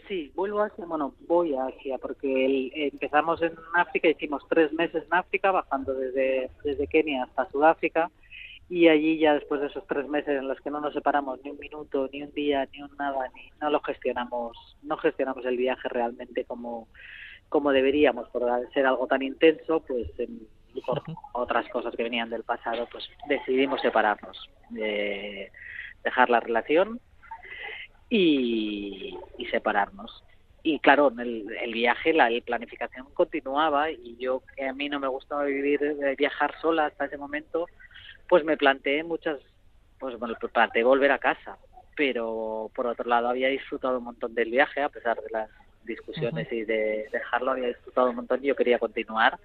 [0.09, 5.05] Sí, vuelvo a Asia, bueno, voy a Asia, porque empezamos en África, hicimos tres meses
[5.05, 8.11] en África, bajando desde, desde Kenia hasta Sudáfrica,
[8.71, 11.51] y allí ya después de esos tres meses en los que no nos separamos ni
[11.51, 15.57] un minuto, ni un día, ni un nada, ni no lo gestionamos, no gestionamos el
[15.57, 16.89] viaje realmente como,
[17.49, 20.11] como deberíamos, por ser algo tan intenso, pues
[20.75, 21.03] y por
[21.33, 25.51] otras cosas que venían del pasado, pues decidimos separarnos, de
[26.05, 27.01] dejar la relación
[28.09, 29.19] y,
[29.51, 30.25] separarnos.
[30.63, 35.09] Y claro, el, el viaje, la planificación continuaba y yo, que a mí no me
[35.09, 37.67] gustaba vivir, eh, viajar sola hasta ese momento,
[38.29, 39.39] pues me planteé muchas,
[39.99, 41.57] pues bueno, planteé volver a casa.
[41.97, 45.51] Pero por otro lado había disfrutado un montón del viaje, a pesar de las
[45.85, 49.39] discusiones y de dejarlo, había disfrutado un montón y yo quería continuar.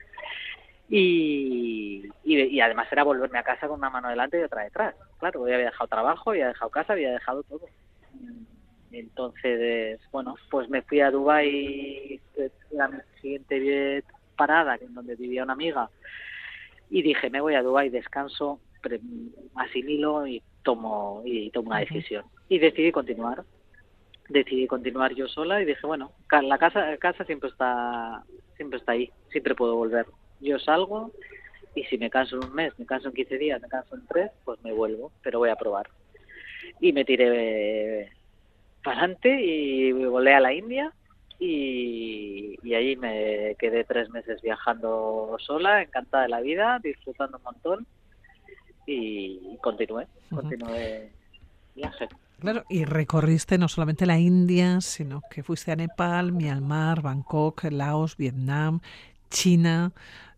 [0.89, 4.96] Y, y, además era volverme a casa con una mano delante y otra detrás.
[5.19, 7.65] Claro, había dejado trabajo, había dejado casa, había dejado todo.
[8.91, 12.22] Entonces, bueno, pues me fui a Dubai
[12.72, 14.04] la siguiente
[14.36, 15.89] parada, en donde vivía una amiga,
[16.89, 18.60] y dije, me voy a Dubai, descanso,
[19.56, 22.26] asimilo y tomo y tomo una decisión.
[22.50, 23.43] Y decidí continuar.
[24.30, 28.24] Decidí continuar yo sola y dije, bueno, la casa casa siempre está
[28.56, 30.06] siempre está ahí, siempre puedo volver.
[30.39, 31.12] Yo salgo
[31.76, 34.06] y si me canso en un mes, me canso en 15 días, me canso en
[34.08, 35.89] tres, pues me vuelvo, pero voy a probar.
[36.80, 38.12] Y me tiré
[38.84, 40.91] para adelante y volé a la India
[41.39, 47.43] y, y ahí me quedé tres meses viajando sola, encantada de la vida, disfrutando un
[47.43, 47.88] montón
[48.86, 51.10] y continué, continué
[51.76, 52.08] viaje.
[52.39, 58.17] Claro, y recorriste no solamente la India, sino que fuiste a Nepal, Myanmar, Bangkok, Laos,
[58.17, 58.82] Vietnam,
[59.34, 59.91] China,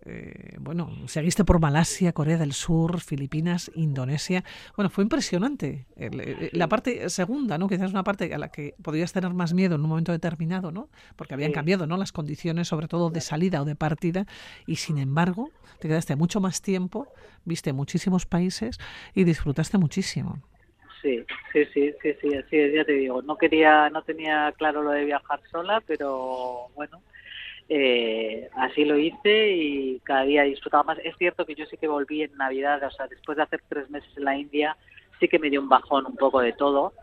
[0.05, 4.43] eh, bueno, seguiste por Malasia, Corea del Sur, Filipinas, Indonesia.
[4.75, 5.85] Bueno, fue impresionante.
[5.97, 7.67] Eh, la parte segunda, ¿no?
[7.67, 10.89] Quizás una parte a la que podrías tener más miedo en un momento determinado, ¿no?
[11.15, 11.97] Porque habían cambiado, ¿no?
[11.97, 14.25] Las condiciones, sobre todo de salida o de partida,
[14.65, 17.07] y sin embargo, te quedaste mucho más tiempo,
[17.43, 18.79] viste muchísimos países
[19.13, 20.39] y disfrutaste muchísimo.
[21.01, 23.21] Sí, sí, sí, sí, sí, así ya te digo.
[23.21, 27.01] No quería, no tenía claro lo de viajar sola, pero bueno,
[27.67, 30.99] eh, así lo hice y cada día disfrutaba más.
[31.03, 33.89] Es cierto que yo sí que volví en Navidad, o sea, después de hacer tres
[33.89, 34.77] meses en la India,
[35.19, 36.93] sí que me dio un bajón un poco de todo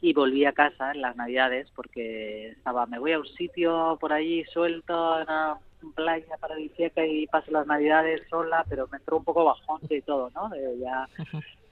[0.00, 4.12] y volví a casa en las Navidades porque estaba, me voy a un sitio por
[4.12, 5.58] allí suelto, en una
[5.94, 10.30] playa paradisíaca y paso las Navidades sola, pero me entró un poco bajón de todo,
[10.34, 10.48] ¿no?
[10.50, 11.08] De ya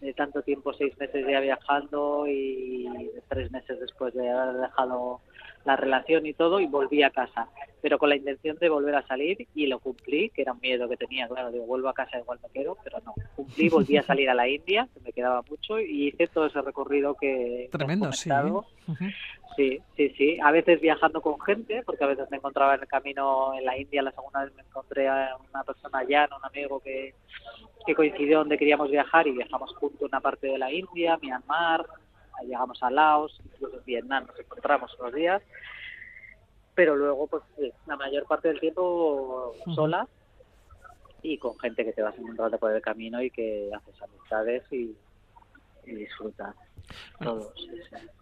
[0.01, 5.21] de tanto tiempo, seis meses ya viajando y tres meses después de haber dejado
[5.64, 7.48] la relación y todo y volví a casa,
[7.81, 10.88] pero con la intención de volver a salir y lo cumplí, que era un miedo
[10.88, 14.03] que tenía, claro, digo, vuelvo a casa igual me quedo, pero no, cumplí, volví a
[14.03, 18.12] salir a la India, que me quedaba mucho y hice todo ese recorrido que Tremendo,
[18.12, 18.31] sí.
[19.55, 22.88] Sí, sí, sí, a veces viajando con gente, porque a veces me encontraba en el
[22.88, 26.81] camino en la India, la segunda vez me encontré a una persona allá, un amigo
[26.81, 27.14] que,
[27.85, 31.85] que coincidió donde queríamos viajar y viajamos juntos una parte de la India, Myanmar,
[32.44, 35.42] llegamos a Laos, incluso en Vietnam nos encontramos unos días,
[36.74, 37.42] pero luego pues
[37.87, 40.09] la mayor parte del tiempo sola
[41.22, 44.94] y con gente que te vas encontrando por el camino y que haces amistades y,
[45.85, 46.55] disfrutas.
[47.20, 47.52] Todos.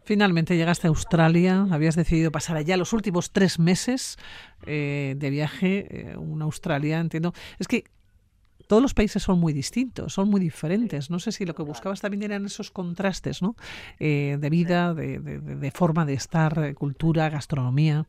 [0.05, 4.17] Finalmente llegaste a Australia, habías decidido pasar allá los últimos tres meses
[4.67, 7.33] eh, de viaje, eh, una Australia, entiendo.
[7.59, 7.85] Es que
[8.71, 11.11] todos los países son muy distintos, son muy diferentes.
[11.11, 13.57] No sé si lo que buscabas también eran esos contrastes, ¿no?
[13.99, 18.07] Eh, de vida, de, de, forma de estar, eh, cultura, gastronomía.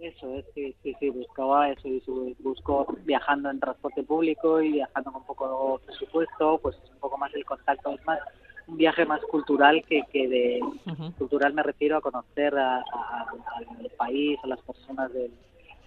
[0.00, 2.02] Eso es, sí, sí, sí, buscaba eso y
[2.40, 7.44] busco viajando en transporte público y viajando con poco presupuesto, pues un poco más el
[7.44, 8.18] contacto, es más
[8.66, 10.60] un viaje más cultural que, que de
[11.16, 12.82] cultural me refiero a conocer al
[13.96, 15.30] país, a las personas del,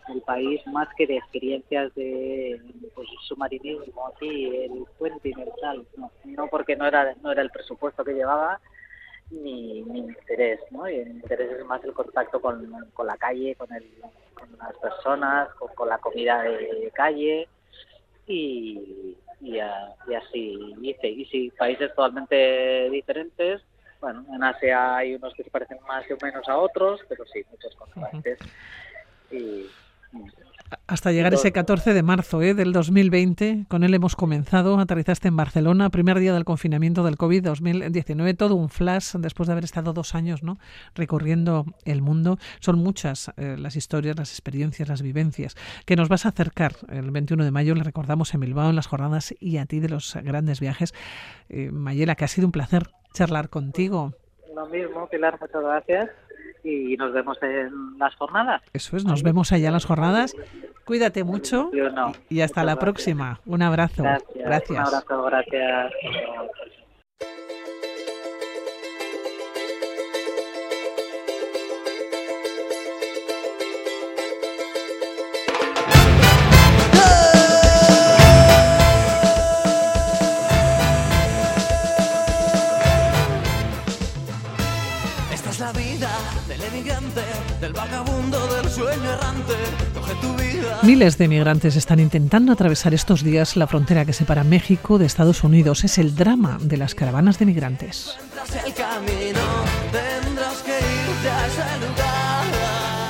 [0.09, 2.61] el país más que de experiencias de
[2.93, 7.41] pues, submarinismo aquí, el puente y el tal, no, no porque no era no era
[7.41, 8.59] el presupuesto que llevaba
[9.31, 10.87] ni mi interés, ¿no?
[10.89, 13.83] Y el interés es más el contacto con, con la calle, con, el,
[14.33, 17.47] con las personas, con, la comida de calle
[18.27, 21.07] y, y, así hice.
[21.07, 23.61] Y sí, países totalmente diferentes.
[23.99, 27.43] Bueno, en Asia hay unos que se parecen más o menos a otros, pero sí,
[27.49, 28.37] muchos contrastes.
[29.31, 29.65] Y,
[30.87, 32.53] Hasta llegar ese 14 de marzo ¿eh?
[32.53, 38.35] del 2020, con él hemos comenzado, aterrizaste en Barcelona, primer día del confinamiento del COVID-2019,
[38.35, 40.57] todo un flash después de haber estado dos años ¿no?
[40.95, 42.37] recorriendo el mundo.
[42.59, 45.55] Son muchas eh, las historias, las experiencias, las vivencias
[45.85, 48.87] que nos vas a acercar el 21 de mayo, le recordamos en Bilbao, en las
[48.87, 50.93] jornadas y a ti de los grandes viajes.
[51.49, 54.13] Eh, Mayela, que ha sido un placer charlar contigo.
[54.55, 56.09] Lo mismo, Pilar, muchas gracias
[56.65, 58.61] y nos vemos en las jornadas.
[58.73, 60.35] Eso es, nos vemos allá en las jornadas.
[60.85, 61.71] Cuídate mucho
[62.29, 63.39] y hasta la próxima.
[63.45, 64.03] Un abrazo.
[64.35, 64.69] Gracias.
[64.69, 65.93] Un abrazo, gracias.
[90.83, 95.43] Miles de migrantes están intentando atravesar estos días la frontera que separa México de Estados
[95.43, 95.83] Unidos.
[95.83, 98.15] Es el drama de las caravanas de migrantes.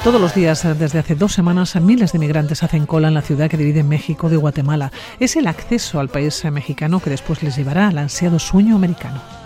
[0.05, 3.49] Todos los días, desde hace dos semanas, miles de migrantes hacen cola en la ciudad
[3.49, 4.91] que divide México de Guatemala.
[5.19, 9.44] Es el acceso al país mexicano que después les llevará al ansiado sueño americano.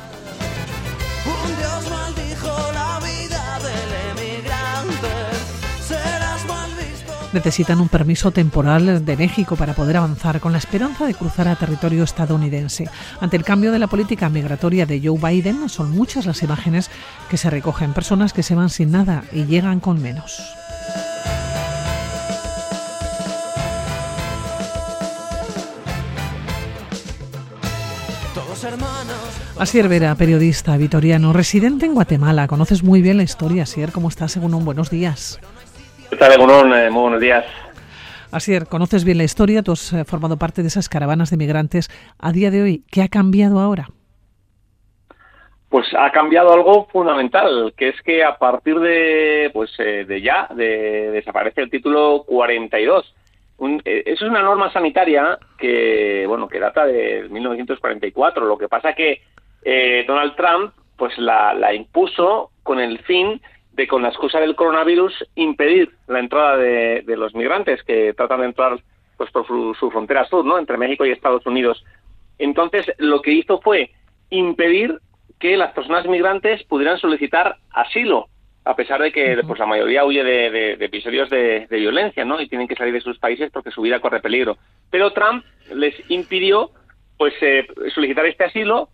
[7.34, 11.56] Necesitan un permiso temporal de México para poder avanzar con la esperanza de cruzar a
[11.56, 12.90] territorio estadounidense.
[13.20, 16.90] Ante el cambio de la política migratoria de Joe Biden, son muchas las imágenes
[17.30, 20.42] que se recogen, personas que se van sin nada y llegan con menos.
[29.58, 32.48] Asier Vera, periodista vitoriano, residente en Guatemala.
[32.48, 33.92] Conoces muy bien la historia, Asier.
[33.92, 34.32] ¿Cómo estás?
[34.32, 35.40] Según un buenos días.
[36.20, 36.34] ¿Qué tal,
[36.74, 37.45] eh, muy buenos días.
[38.34, 41.88] Asier, conoces bien la historia, tú has eh, formado parte de esas caravanas de migrantes.
[42.20, 43.88] A día de hoy, ¿qué ha cambiado ahora?
[45.70, 50.49] Pues ha cambiado algo fundamental, que es que a partir de, pues, eh, de ya,
[50.53, 53.15] de, desaparece el título 42.
[53.57, 58.45] eso es una norma sanitaria que, bueno, que data de 1944.
[58.45, 59.22] Lo que pasa que
[60.05, 63.41] Donald Trump, pues la, la impuso con el fin
[63.74, 68.47] de con la excusa del coronavirus impedir la entrada de, los migrantes que tratan de
[68.47, 68.80] entrar
[69.17, 70.57] pues por su, frontera sur, ¿no?
[70.57, 71.84] Entre México y Estados Unidos.
[72.38, 73.91] Entonces, lo que hizo fue
[74.30, 74.97] impedir
[75.39, 78.28] que las personas migrantes pudieran solicitar asilo,
[78.65, 82.39] a pesar de que pues, la mayoría huye de, episodios de, violencia, ¿no?
[82.39, 84.57] Y tienen que salir de sus países porque su vida corre peligro.
[84.89, 85.43] Pero Trump
[85.74, 86.72] les impidió
[87.17, 88.89] pues eh, solicitar este asilo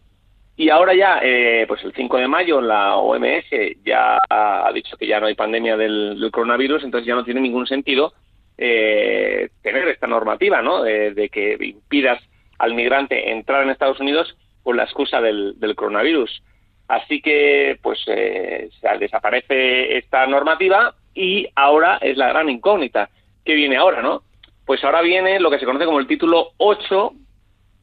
[0.58, 3.46] y ahora ya, eh, pues el 5 de mayo, la OMS
[3.84, 7.68] ya ha dicho que ya no hay pandemia del, coronavirus, entonces ya no tiene ningún
[7.68, 8.14] sentido
[8.58, 10.82] eh, tener esta normativa, ¿no?
[10.82, 12.24] De, que impidas
[12.58, 16.42] al migrante entrar en Estados Unidos por la excusa del, coronavirus.
[16.88, 23.10] Así que, pues, eh, desaparece esta normativa y ahora es la gran incógnita.
[23.44, 24.24] ¿Qué viene ahora, no?
[24.66, 27.12] Pues ahora viene lo que se conoce como el título 8,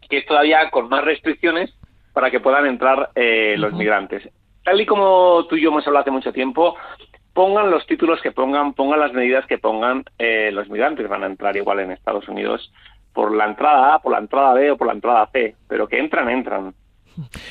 [0.09, 1.75] que es todavía con más restricciones
[2.13, 4.29] para que puedan entrar eh, los migrantes.
[4.65, 6.77] Tal y como tú y yo hemos hablado hace mucho tiempo,
[7.33, 11.27] pongan los títulos que pongan, pongan las medidas que pongan, eh, los migrantes van a
[11.27, 12.73] entrar igual en Estados Unidos
[13.13, 15.99] por la entrada A, por la entrada B o por la entrada C, pero que
[15.99, 16.75] entran, entran.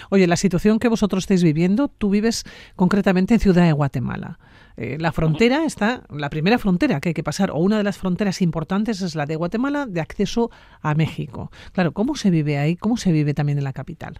[0.09, 2.43] Oye, la situación que vosotros estáis viviendo, tú vives
[2.76, 4.39] concretamente en Ciudad de Guatemala.
[4.78, 7.97] Eh, la frontera está, la primera frontera que hay que pasar, o una de las
[7.97, 10.49] fronteras importantes es la de Guatemala de acceso
[10.82, 11.51] a México.
[11.74, 12.76] Claro, ¿cómo se vive ahí?
[12.76, 14.20] ¿Cómo se vive también en la capital?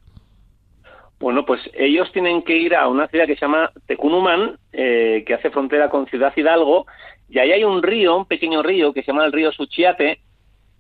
[1.22, 5.36] Bueno, pues ellos tienen que ir a una ciudad que se llama Tecunumán, eh, que
[5.36, 6.88] hace frontera con Ciudad Hidalgo,
[7.30, 10.20] y ahí hay un río, un pequeño río que se llama el río Suchiate,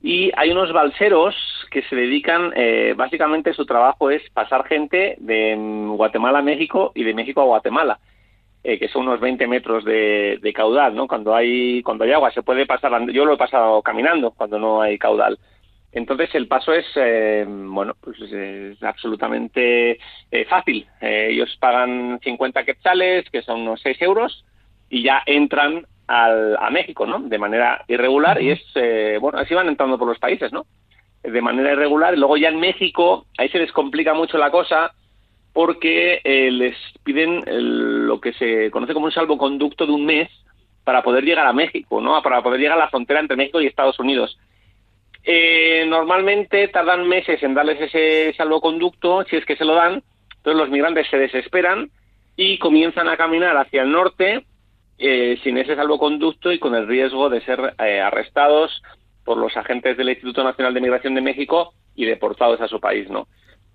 [0.01, 1.35] y hay unos balseros
[1.69, 5.55] que se dedican, eh, básicamente su trabajo es pasar gente de
[5.95, 7.99] Guatemala a México y de México a Guatemala,
[8.63, 11.07] eh, que son unos 20 metros de, de, caudal, ¿no?
[11.07, 14.81] Cuando hay, cuando hay agua se puede pasar, yo lo he pasado caminando cuando no
[14.81, 15.37] hay caudal.
[15.93, 19.99] Entonces el paso es, eh, bueno, pues es absolutamente
[20.31, 20.87] eh, fácil.
[21.01, 24.45] Eh, ellos pagan 50 quetzales, que son unos 6 euros,
[24.89, 27.19] y ya entran al, a México, ¿no?
[27.19, 28.61] De manera irregular y es,
[29.21, 30.65] bueno, así van entrando por los países, ¿no?
[31.23, 32.13] De manera irregular.
[32.13, 34.93] Y luego ya en México, ahí se les complica mucho la cosa
[35.53, 37.43] porque les piden
[38.07, 40.29] lo que se conoce como un salvoconducto de un mes
[40.83, 42.21] para poder llegar a México, ¿no?
[42.21, 44.37] Para poder llegar a la frontera entre México y Estados Unidos
[45.23, 50.03] eh, normalmente tardan meses en darles ese salvoconducto, si es que se lo dan,
[50.37, 51.91] entonces los migrantes se desesperan
[52.35, 54.45] y comienzan a caminar hacia el norte
[54.97, 58.81] eh, sin ese salvoconducto y con el riesgo de ser eh, arrestados
[59.23, 63.09] por los agentes del Instituto Nacional de Migración de México y deportados a su país,
[63.09, 63.27] ¿no?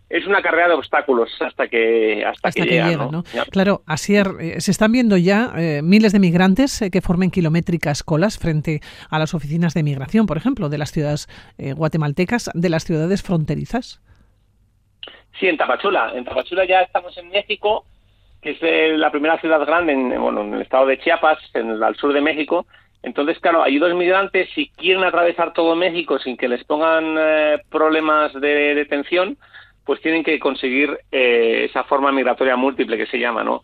[0.09, 3.25] Es una carrera de obstáculos hasta que hasta, que, llegan, ¿no?
[3.51, 8.05] Claro, Asier, eh, se están viendo ya eh, miles de migrantes eh, que formen kilométricas
[8.05, 8.81] colas frente
[9.11, 11.29] a las oficinas de migración, por ejemplo, de las ciudades
[11.59, 14.01] guatemaltecas, de las ciudades fronterizas.
[15.41, 16.13] Sí, en Tapachula.
[16.15, 17.85] En Tapachula ya estamos en México,
[18.41, 21.83] que es la primera ciudad grande en, bueno, en el estado de Chiapas, en el,
[21.83, 22.67] al sur de México.
[23.03, 27.17] Entonces, claro, hay dos migrantes, si quieren atravesar todo México sin que les pongan
[27.71, 29.37] problemas de detención,
[29.87, 33.63] pues tienen que conseguir eh, esa forma migratoria múltiple que se llama, ¿no?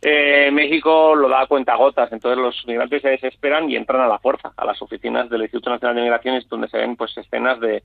[0.00, 4.06] Eh, México lo da a cuenta gotas, entonces los migrantes se desesperan y entran a
[4.06, 7.58] la fuerza, a las oficinas del Instituto Nacional de Migraciones, donde se ven pues escenas
[7.58, 7.82] de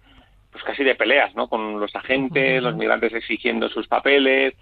[0.51, 1.47] pues casi de peleas, ¿no?
[1.47, 4.53] Con los agentes, los migrantes exigiendo sus papeles,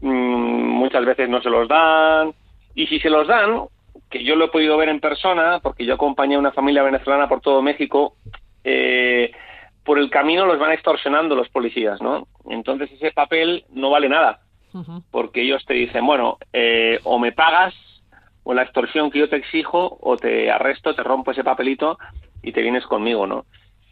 [0.00, 2.32] mm, muchas veces no se los dan,
[2.74, 3.64] y si se los dan,
[4.08, 7.28] que yo lo he podido ver en persona, porque yo acompañé a una familia venezolana
[7.28, 8.14] por todo México,
[8.64, 9.32] eh,
[9.84, 12.28] por el camino los van extorsionando los policías, ¿no?
[12.48, 14.40] Entonces ese papel no vale nada,
[15.10, 17.74] porque ellos te dicen, bueno, eh, o me pagas
[18.44, 21.98] o la extorsión que yo te exijo, o te arresto, te rompo ese papelito
[22.42, 23.44] y te vienes conmigo, ¿no?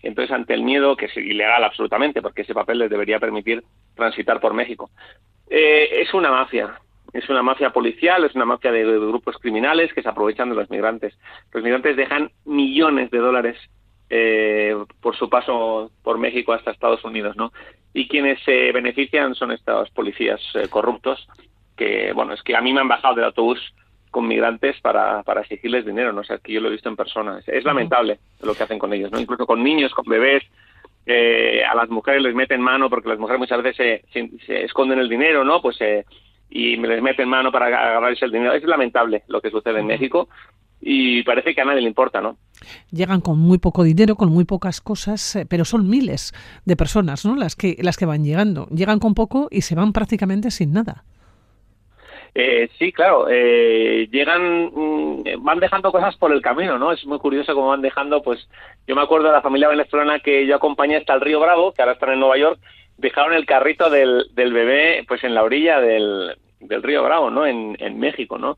[0.02, 3.62] Entonces, ante el miedo, que es ilegal absolutamente, porque ese papel les debería permitir
[3.94, 4.90] transitar por México,
[5.48, 6.80] eh, es una mafia,
[7.12, 10.70] es una mafia policial, es una mafia de, grupos criminales que se aprovechan de los
[10.70, 11.18] migrantes.
[11.52, 13.58] Los migrantes dejan millones de dólares
[14.12, 17.52] eh, por su paso por México hasta Estados Unidos, ¿no?
[17.94, 21.28] Y quienes se benefician son estos policías eh, corruptos
[21.76, 23.60] que, bueno, es que a mí me han bajado del autobús
[24.10, 26.22] con migrantes para, para exigirles dinero, ¿no?
[26.22, 27.40] O sea, que yo lo he visto en persona.
[27.46, 29.20] Es, lamentable lo que hacen con ellos, ¿no?
[29.20, 30.42] Incluso con niños, con bebés,
[31.06, 35.08] eh, a las mujeres les meten mano porque las mujeres muchas veces se, esconden el
[35.08, 35.62] dinero, ¿no?
[35.62, 35.78] Pues
[36.50, 38.52] y me les meten mano para agarrarse el dinero.
[38.52, 40.28] Es lamentable lo que sucede en México
[40.80, 42.36] y parece que a nadie le importa, ¿no?
[42.90, 46.32] Llegan con muy poco dinero, con muy pocas cosas, eh, pero son miles
[46.64, 47.36] de personas, ¿no?
[47.36, 48.66] Las que las que van llegando.
[48.68, 51.04] Llegan con poco y se van prácticamente sin nada.
[52.34, 56.92] Eh, sí, claro, eh, llegan, mm, van dejando cosas por el camino, ¿no?
[56.92, 58.48] Es muy curioso cómo van dejando, pues,
[58.86, 61.82] yo me acuerdo de la familia venezolana que yo acompañé hasta el río Bravo, que
[61.82, 62.60] ahora están en Nueva York,
[62.98, 67.46] dejaron el carrito del, del bebé, pues, en la orilla del, del río Bravo, ¿no?
[67.46, 68.56] En, en México, ¿no?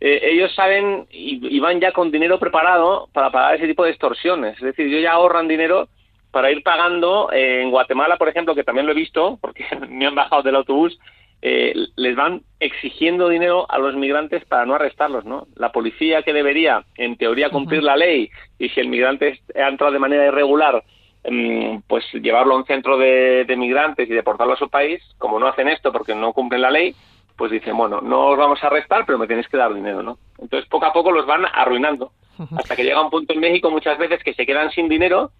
[0.00, 4.56] Eh, ellos saben y, van ya con dinero preparado para pagar ese tipo de extorsiones.
[4.56, 5.88] Es decir, ellos ya ahorran dinero
[6.30, 7.30] para ir pagando.
[7.32, 10.56] Eh, en Guatemala, por ejemplo, que también lo he visto, porque me han bajado del
[10.56, 10.98] autobús,
[11.42, 15.46] eh, les van exigiendo dinero a los migrantes para no arrestarlos, ¿no?
[15.54, 19.92] La policía que debería, en teoría, cumplir la ley y si el migrante ha entrado
[19.92, 20.82] de manera irregular,
[21.28, 25.38] mm, pues llevarlo a un centro de, de migrantes y deportarlo a su país, como
[25.38, 26.94] no hacen esto porque no cumplen la ley,
[27.36, 30.18] pues dicen, bueno, no os vamos a arrestar, pero me tenéis que dar dinero, ¿no?
[30.38, 32.12] Entonces, poco a poco los van arruinando,
[32.56, 35.30] hasta que llega un punto en México muchas veces que se quedan sin dinero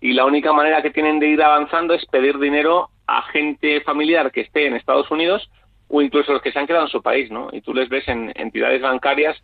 [0.00, 4.30] y la única manera que tienen de ir avanzando es pedir dinero a gente familiar
[4.30, 5.50] que esté en Estados Unidos
[5.88, 7.48] o incluso los que se han quedado en su país, ¿no?
[7.50, 9.36] Y tú les ves en entidades bancarias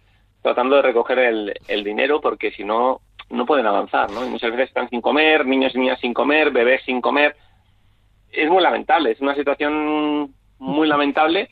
[0.43, 3.01] tratando de recoger el, el dinero porque si no,
[3.31, 4.25] no pueden avanzar, ¿no?
[4.25, 7.35] Y muchas veces están sin comer, niños y niñas sin comer, bebés sin comer.
[8.31, 11.51] Es muy lamentable, es una situación muy lamentable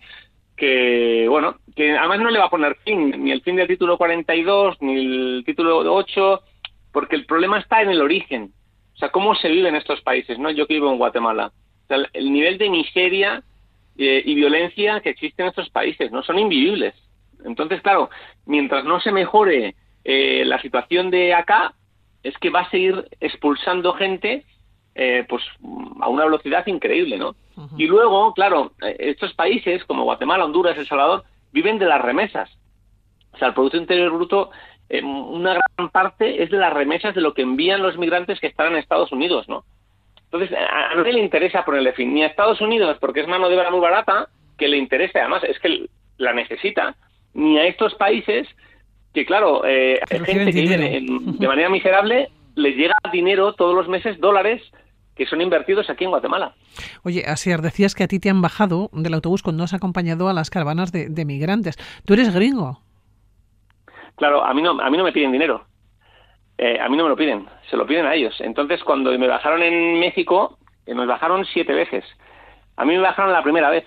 [0.57, 3.99] que, bueno, que además no le va a poner fin, ni el fin del título
[3.99, 6.41] 42, ni el título 8,
[6.93, 8.53] porque el problema está en el origen.
[8.95, 10.51] O sea, cómo se vive en estos países, ¿no?
[10.51, 11.53] Yo que vivo en Guatemala.
[11.85, 13.43] O sea, el nivel de miseria
[13.97, 16.23] eh, y violencia que existe en estos países, ¿no?
[16.23, 16.95] Son invivibles.
[17.45, 18.11] Entonces, claro,
[18.47, 19.75] mientras no se mejore
[20.05, 21.75] eh, la situación de acá,
[22.23, 24.45] es que va a seguir expulsando gente
[24.95, 25.43] eh, pues
[26.01, 27.35] a una velocidad increíble, ¿no?
[27.77, 32.51] Y luego, claro, eh, estos países como Guatemala, Honduras, El Salvador, viven de las remesas.
[33.33, 34.51] O sea, el Producto Interior Bruto,
[34.89, 38.47] eh, una gran parte es de las remesas de lo que envían los migrantes que
[38.49, 39.65] están en Estados Unidos, ¿no?
[40.25, 43.57] Entonces, a nadie le interesa ponerle fin, ni a Estados Unidos, porque es mano de
[43.57, 45.87] obra muy barata, que le interese, además, es que
[46.17, 46.97] la necesita,
[47.35, 48.49] ni a estos países
[49.13, 50.79] que, claro, eh, gente que vive
[51.39, 54.63] de manera miserable, les llega dinero todos los meses, dólares,
[55.15, 56.55] que son invertidos aquí en Guatemala.
[57.03, 60.33] Oye, Asier, decías que a ti te han bajado del autobús cuando has acompañado a
[60.33, 61.77] las caravanas de, migrantes.
[62.05, 62.81] ¿Tú eres gringo?
[64.17, 65.65] Claro, a mí no, a mí no me piden dinero.
[66.59, 68.41] Eh, a mí no me lo piden, se lo piden a ellos.
[68.41, 72.05] Entonces, cuando me bajaron en México, eh, me bajaron siete veces.
[72.77, 73.85] A mí me bajaron la primera vez.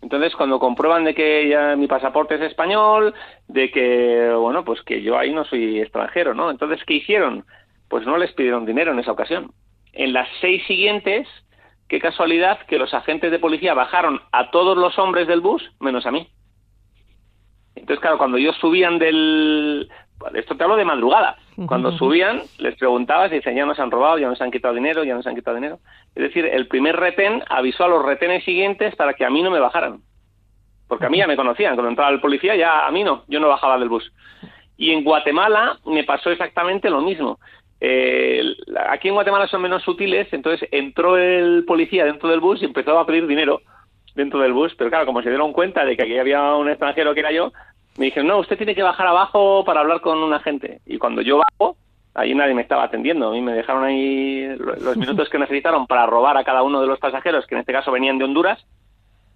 [0.00, 3.14] Entonces, cuando comprueban de que ya mi pasaporte es español,
[3.48, 6.50] de que, bueno, pues que yo ahí no soy extranjero, ¿no?
[6.50, 7.46] Entonces, ¿qué hicieron?
[7.88, 9.52] Pues no les pidieron dinero en esa ocasión.
[9.94, 11.28] En las seis siguientes,
[11.88, 16.06] qué casualidad que los agentes de policía bajaron a todos los hombres del bus menos
[16.06, 16.28] a mí.
[17.76, 19.88] Entonces claro, cuando ellos subían del...
[20.34, 21.36] Esto te hablo de madrugada.
[21.66, 25.04] Cuando subían, les preguntabas y decían, ya nos han robado, ya nos han quitado dinero,
[25.04, 25.78] ya nos han quitado dinero.
[26.14, 29.50] Es decir, el primer retén avisó a los retenes siguientes para que a mí no
[29.50, 30.00] me bajaran.
[30.88, 31.74] Porque a mí ya me conocían.
[31.74, 34.10] Cuando entraba el policía, ya a mí no, yo no bajaba del bus.
[34.76, 37.38] Y en Guatemala me pasó exactamente lo mismo.
[37.86, 38.56] Eh,
[38.88, 42.98] aquí en Guatemala son menos sutiles, entonces entró el policía dentro del bus y empezó
[42.98, 43.60] a pedir dinero
[44.14, 47.12] dentro del bus, pero claro, como se dieron cuenta de que aquí había un extranjero
[47.12, 47.52] que era yo,
[47.98, 50.80] me dijeron, no, usted tiene que bajar abajo para hablar con un agente.
[50.86, 51.76] Y cuando yo bajo,
[52.14, 53.28] ahí nadie me estaba atendiendo.
[53.28, 56.86] A mí me dejaron ahí los minutos que necesitaron para robar a cada uno de
[56.86, 58.64] los pasajeros, que en este caso venían de Honduras,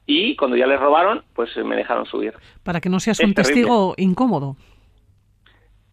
[0.06, 2.32] y cuando ya les robaron, pues me dejaron subir.
[2.62, 4.56] Para que no seas un testigo incómodo.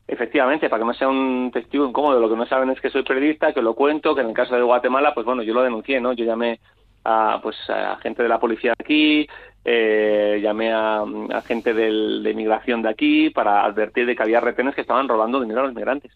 [0.08, 2.20] Efectivamente, para que no sea un testigo incómodo.
[2.20, 4.56] Lo que no saben es que soy periodista, que lo cuento, que en el caso
[4.56, 6.14] de Guatemala, pues bueno, yo lo denuncié, ¿no?
[6.14, 6.60] Yo llamé
[7.03, 9.28] a, pues, a gente de la policía de aquí,
[9.64, 11.03] eh, llamé a,
[11.47, 15.62] gente de migración de aquí para advertir de que había retenes que estaban robando dinero
[15.62, 16.12] a los migrantes.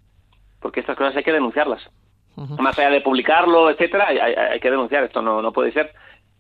[0.62, 1.90] Porque estas cosas hay que denunciarlas.
[2.58, 5.04] Más allá de publicarlo, etcétera, hay, que denunciar.
[5.04, 5.92] Esto no, no puede ser.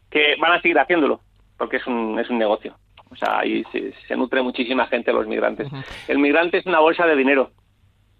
[0.09, 1.19] Que van a seguir haciéndolo,
[1.57, 2.75] porque es un, es un negocio.
[3.11, 5.67] O sea, ahí se, nutre muchísima gente los migrantes.
[6.07, 7.51] El migrante es una bolsa de dinero.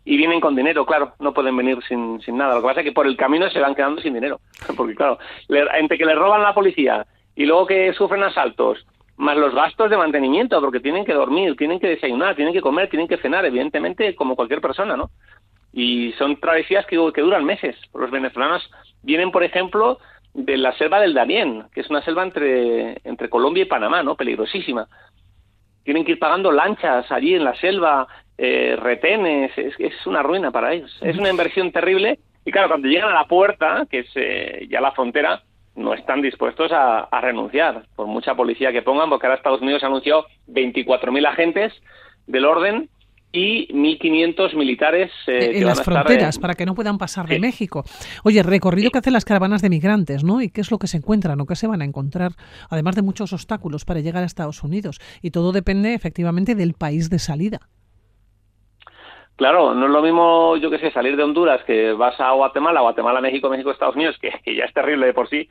[0.06, 2.56] Y vienen con dinero, claro, no pueden venir sin, sin nada.
[2.56, 4.40] Lo que pasa es que por el camino se van quedando sin dinero.
[4.78, 8.86] Porque, claro, entre que le roban la policía y luego que sufren asaltos,
[9.20, 12.90] más los gastos de mantenimiento, porque tienen que dormir, tienen que desayunar, tienen que comer,
[12.90, 15.12] tienen que cenar, evidentemente, como cualquier persona, ¿no?
[15.74, 17.76] Y son travesías que, que duran meses.
[17.94, 18.72] Los venezolanos
[19.04, 20.00] vienen, por ejemplo,
[20.34, 24.16] de la selva del Darién, que es una selva entre, entre Colombia y Panamá, ¿no?
[24.16, 24.88] Peligrosísima.
[25.84, 28.08] Tienen que ir pagando lanchas allí en la selva,
[28.38, 30.98] eh, retenes, es, es una ruina para ellos.
[31.02, 34.82] Es una inversión terrible y claro, cuando llegan a la puerta, que es eh, ya
[34.82, 35.44] la frontera,
[35.76, 39.84] no están dispuestos a, a, renunciar, por mucha policía que pongan, porque ahora Estados Unidos
[39.84, 41.74] ha anunciado 24.000 agentes
[42.28, 42.90] del orden
[43.32, 47.84] y 1.500 militares eh, en las fronteras para que no puedan pasar de México.
[48.24, 50.42] Oye, recorrido que hacen las caravanas de migrantes, ¿no?
[50.42, 52.32] ¿Y qué es lo que se encuentran o qué se van a encontrar?
[52.70, 55.00] Además de muchos obstáculos para llegar a Estados Unidos.
[55.22, 57.60] Y todo depende efectivamente del país de salida.
[59.36, 62.82] Claro, no es lo mismo, yo que sé, salir de Honduras que vas a Guatemala,
[62.82, 65.48] Guatemala, México, México, Estados Unidos, que, que ya es terrible de por sí,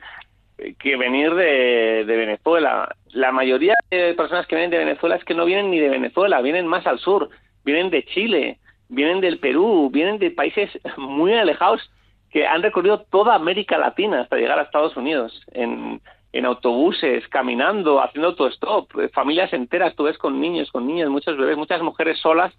[0.77, 2.95] que venir de, de, Venezuela.
[3.13, 6.41] La mayoría de personas que vienen de Venezuela es que no vienen ni de Venezuela,
[6.41, 7.29] vienen más al sur
[7.63, 11.89] vienen de Chile, vienen del Perú, vienen de países muy alejados
[12.31, 16.01] que han recorrido toda América Latina hasta llegar a Estados Unidos, en,
[16.45, 21.57] autobuses, caminando, haciendo autostop, eh, familias enteras, tú ves con niños, con niñas, muchos bebés,
[21.57, 22.53] muchas mujeres solas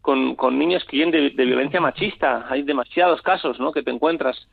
[0.00, 2.46] con, con niños que vienen de, violencia machista.
[2.48, 3.72] Hay demasiados casos ¿no?
[3.72, 4.48] que te encuentras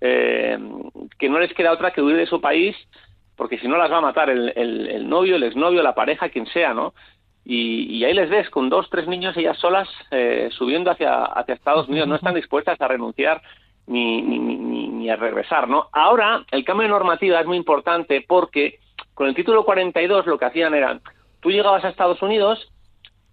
[0.00, 0.56] eh,
[1.18, 2.76] que no les queda otra que huir de su país
[3.36, 6.28] porque si no las va a matar el, el, el novio, el exnovio, la pareja,
[6.28, 6.94] quien sea, ¿no?
[7.44, 11.88] Y, ahí les ves con dos, tres niños ellas solas eh, subiendo hacia, hacia Estados
[11.88, 13.42] Unidos, no están dispuestas a renunciar
[13.86, 15.88] ni, ni, ni, ni, a regresar, ¿no?
[15.92, 18.78] Ahora, el cambio de normativa es muy importante porque
[19.14, 21.00] con el título 42 lo que hacían era,
[21.40, 22.70] tú llegabas a Estados Unidos,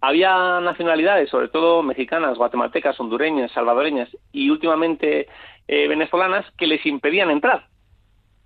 [0.01, 5.27] había nacionalidades, sobre todo mexicanas, guatemaltecas, hondureñas, salvadoreñas y últimamente
[5.67, 7.67] eh, venezolanas, que les impedían entrar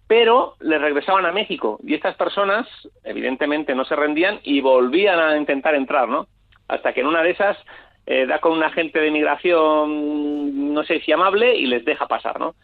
[0.07, 2.67] pero le regresaban a México y estas personas
[3.03, 6.27] evidentemente no se rendían y volvían a intentar entrar, ¿no?
[6.67, 7.57] Hasta que en una de esas
[8.05, 12.39] eh, da con un agente de migración, no sé si amable, y les deja pasar,
[12.39, 12.55] ¿no?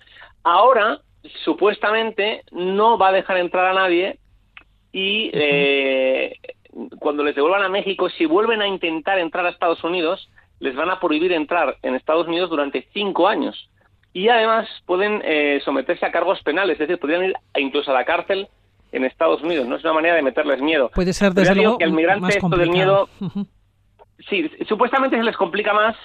[0.44, 1.00] Ahora,
[1.44, 4.20] supuestamente, no va a dejar entrar a nadie
[4.92, 6.36] y eh,
[7.00, 10.30] cuando les devuelvan a México, si vuelven a intentar entrar a Estados Unidos,
[10.60, 13.70] les van a prohibir entrar en Estados Unidos durante cinco años
[14.14, 18.06] y además pueden eh, someterse a cargos penales, es decir, podrían ir incluso a la
[18.06, 18.48] cárcel
[18.92, 19.68] en Estados Unidos.
[19.68, 20.90] No es una manera de meterles miedo.
[20.94, 23.08] Puede ser desde luego que el migrante esto del miedo,
[24.30, 25.96] sí, supuestamente se les complica más,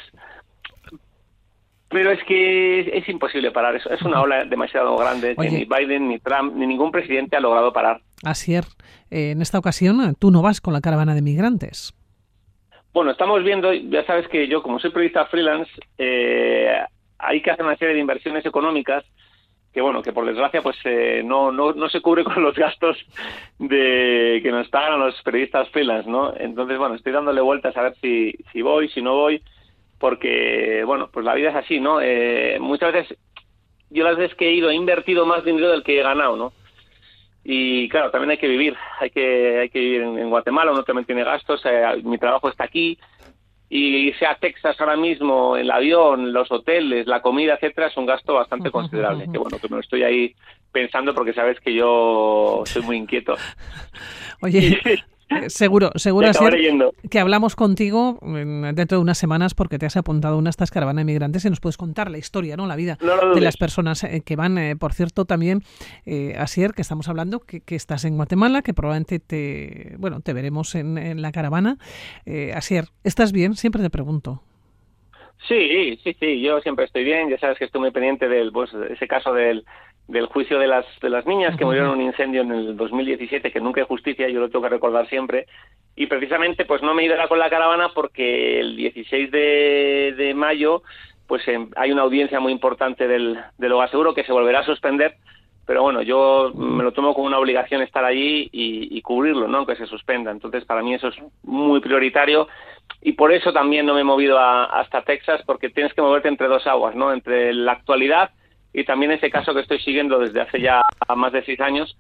[1.88, 3.88] pero es que es, imposible parar eso.
[3.90, 7.72] Es una ola demasiado grande que ni Biden, ni Trump, ni ningún presidente ha logrado
[7.72, 8.00] parar.
[8.24, 8.66] Así es.
[9.10, 11.94] Eh, en esta ocasión tú no vas con la caravana de migrantes.
[12.92, 16.78] Bueno, estamos viendo, ya sabes que yo como soy periodista freelance, eh,
[17.18, 19.04] hay que hacer una serie de inversiones económicas
[19.74, 22.96] que bueno, que por desgracia pues eh, no, no, no se cubre con los gastos
[23.58, 26.32] de que nos pagan los periodistas freelance, ¿no?
[26.36, 29.42] Entonces, bueno, estoy dándole vueltas a ver si, si voy, si no voy,
[29.98, 32.00] porque, bueno, pues la vida es así, ¿no?
[32.00, 33.18] Eh, muchas veces,
[33.90, 36.52] yo las veces que he ido he invertido más dinero del que he ganado, ¿no?
[37.42, 41.04] Y claro, también hay que vivir, hay que, hay que vivir en, Guatemala, uno también
[41.04, 42.96] tiene gastos, eh, mi trabajo está aquí,
[43.68, 48.34] y sea Texas ahora mismo, el avión, los hoteles, la comida, etcétera, es un gasto
[48.34, 49.28] bastante considerable.
[49.30, 50.34] Que bueno, que me lo estoy ahí
[50.72, 53.34] pensando porque sabes que yo soy muy inquieto.
[54.40, 54.80] Oye,
[55.48, 56.30] seguro, seguro
[57.10, 60.70] que hablamos contigo dentro de unas semanas porque te has apuntado a una de estas
[60.70, 62.66] caravanas de migrantes y nos puedes contar la historia, ¿no?
[62.66, 62.98] La vida
[63.34, 64.58] de las personas eh, que van.
[64.58, 65.62] Eh, por cierto, también,
[66.06, 70.74] eh, Asier, que estamos hablando, que, estás en Guatemala, que probablemente te, bueno, te veremos
[70.74, 71.76] en, la caravana.
[72.26, 73.54] Eh, Asier, ¿estás bien?
[73.54, 74.42] Siempre te pregunto.
[75.48, 77.28] Sí, sí, sí, yo siempre estoy bien.
[77.28, 79.64] Ya sabes que estoy muy pendiente del pues, ese caso del,
[80.08, 83.50] del juicio de las, de las niñas que murieron en un incendio en el 2017,
[83.50, 85.46] que nunca hay justicia, yo lo tengo que recordar siempre.
[85.96, 90.82] Y precisamente pues no me ido con la caravana porque el 16 de, de mayo
[91.26, 94.66] pues em, hay una audiencia muy importante del, del Hogar Seguro que se volverá a
[94.66, 95.16] suspender
[95.66, 99.58] pero bueno, yo me lo tomo como una obligación estar allí y, cubrirlo, ¿no?
[99.58, 100.30] Aunque se suspenda.
[100.30, 102.48] Entonces, para mí eso es muy prioritario
[103.00, 106.48] y por eso también no me he movido hasta Texas, porque tienes que moverte entre
[106.48, 107.12] dos aguas, ¿no?
[107.12, 108.30] Entre la actualidad
[108.74, 110.82] y también ese caso que estoy siguiendo desde hace ya
[111.16, 111.96] más de seis años,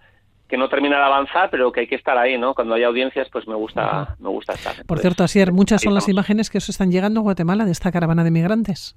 [0.48, 2.52] que no termina de avanzar, pero que hay que estar ahí, ¿no?
[2.54, 4.84] Cuando hay audiencias, pues me gusta, me gusta estar.
[4.84, 7.92] por cierto, Asier, muchas son las imágenes que os están llegando a Guatemala de esta
[7.92, 8.96] caravana de migrantes.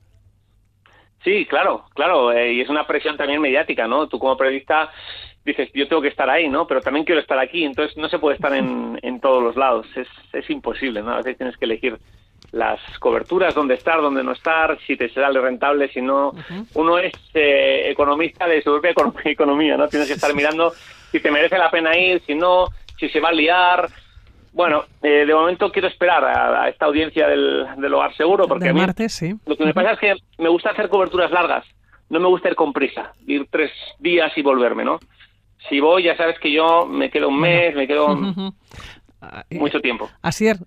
[1.23, 4.07] Sí, claro, claro, eh, y es una presión también mediática, ¿no?
[4.07, 4.89] Tú como periodista
[5.45, 6.67] dices, yo tengo que estar ahí, ¿no?
[6.67, 9.85] Pero también quiero estar aquí, entonces no se puede estar en, en todos los lados,
[9.95, 11.11] es, es imposible, ¿no?
[11.11, 11.97] A veces tienes que elegir
[12.51, 16.33] las coberturas, dónde estar, dónde no estar, si te sale rentable, si no.
[16.73, 18.91] Uno es eh, economista de su propia
[19.25, 19.87] economía, ¿no?
[19.87, 20.71] Tienes que estar mirando
[21.11, 22.67] si te merece la pena ir, si no,
[22.99, 23.89] si se va a liar,
[24.57, 28.81] bueno, eh, de momento quiero esperar a, esta audiencia del, hogar seguro porque a mí,
[29.07, 29.35] sí.
[29.45, 31.63] lo que me pasa es que me gusta hacer coberturas largas,
[32.09, 34.99] no me gusta ir con prisa, ir tres días y volverme, ¿no?
[35.69, 38.15] Si voy, ya sabes que yo me quedo un mes, me quedo
[39.51, 40.09] mucho tiempo.
[40.23, 40.59] Así es.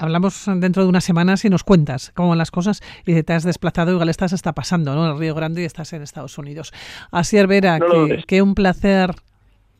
[0.00, 3.44] Hablamos dentro de unas semanas y nos cuentas cómo van las cosas y te has
[3.44, 5.04] desplazado, igual estás está pasando, ¿no?
[5.04, 6.72] En el Río Grande y estás en Estados Unidos.
[7.10, 7.78] Así Vera,
[8.26, 9.10] que, un placer,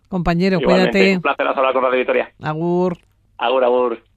[0.08, 1.16] compañero, cuídate.
[1.16, 2.32] Un placer hablar con Radio Victoria.
[2.42, 2.98] Agur.
[3.38, 4.09] Agur, agur.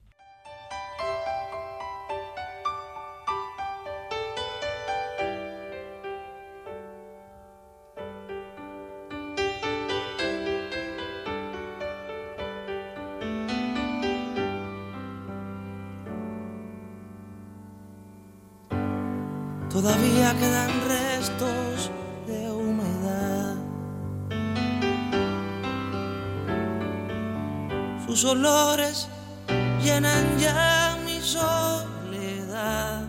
[28.06, 29.08] Sus olores
[29.82, 33.02] llenan ya mi soledad.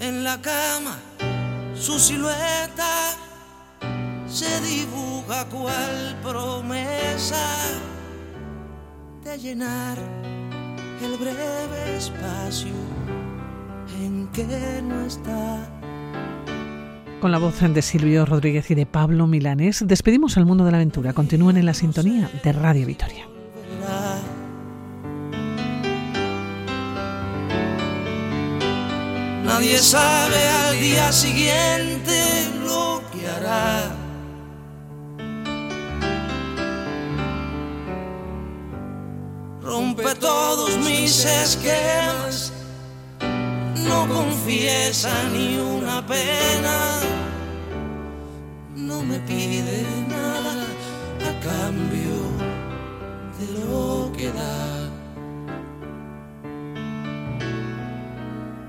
[0.00, 0.98] En la cama,
[1.74, 3.16] su silueta
[4.26, 7.46] se dibuja cual promesa
[9.24, 9.98] de llenar
[11.02, 12.74] el breve espacio
[13.98, 15.77] en que no está.
[17.20, 20.76] Con la voz de Silvio Rodríguez y de Pablo Milanés, despedimos al mundo de la
[20.76, 21.12] aventura.
[21.12, 23.26] Continúen en la sintonía de Radio Vitoria.
[29.44, 32.22] Nadie sabe al día siguiente
[32.64, 33.96] lo que hará.
[39.60, 42.52] Rompe todos mis esquemas
[43.88, 46.76] no confiesa ni una pena,
[48.76, 50.66] no me pide nada
[51.28, 52.16] a cambio
[53.38, 54.90] de lo que da.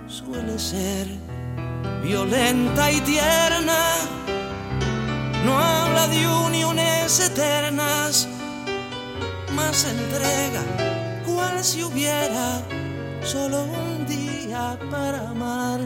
[0.08, 1.08] Suele ser
[2.04, 3.82] violenta y tierna,
[5.46, 8.28] no habla de uniones eternas,
[9.54, 10.64] más entrega
[11.26, 12.62] cual si hubiera
[13.22, 14.29] solo un día
[14.92, 15.80] para amar.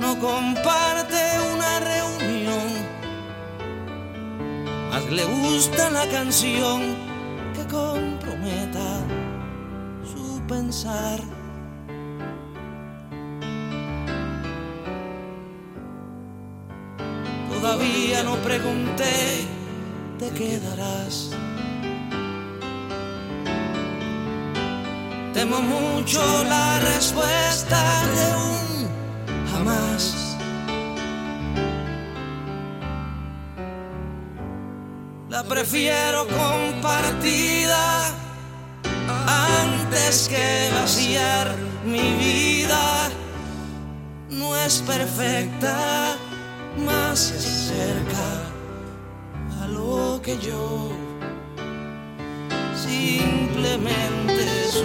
[0.00, 1.22] No comparte
[1.54, 2.70] una reunión,
[4.90, 6.96] más le gusta la canción
[7.54, 8.88] que comprometa
[10.10, 11.20] su pensar.
[17.50, 19.46] Todavía no pregunté,
[20.18, 21.36] te quedarás.
[25.32, 27.80] Temo mucho la respuesta
[28.16, 28.88] de un
[29.52, 30.36] jamás.
[35.28, 38.12] La prefiero compartida
[39.26, 41.54] antes que vaciar
[41.84, 43.08] mi vida.
[44.30, 46.16] No es perfecta,
[46.84, 48.28] más se acerca
[49.62, 50.90] a lo que yo
[52.74, 54.78] simplemente la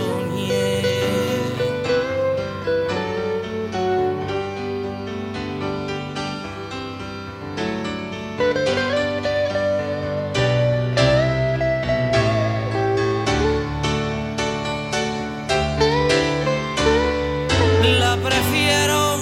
[18.18, 19.20] prefiero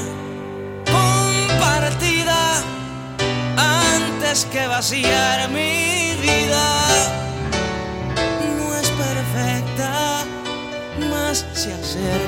[0.86, 2.64] compartida
[3.58, 5.63] antes que vaciarme.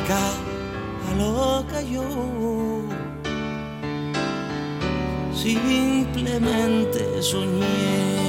[0.05, 0.33] Loca,
[1.17, 2.03] loca yo.
[5.33, 8.24] Simplemente soñé.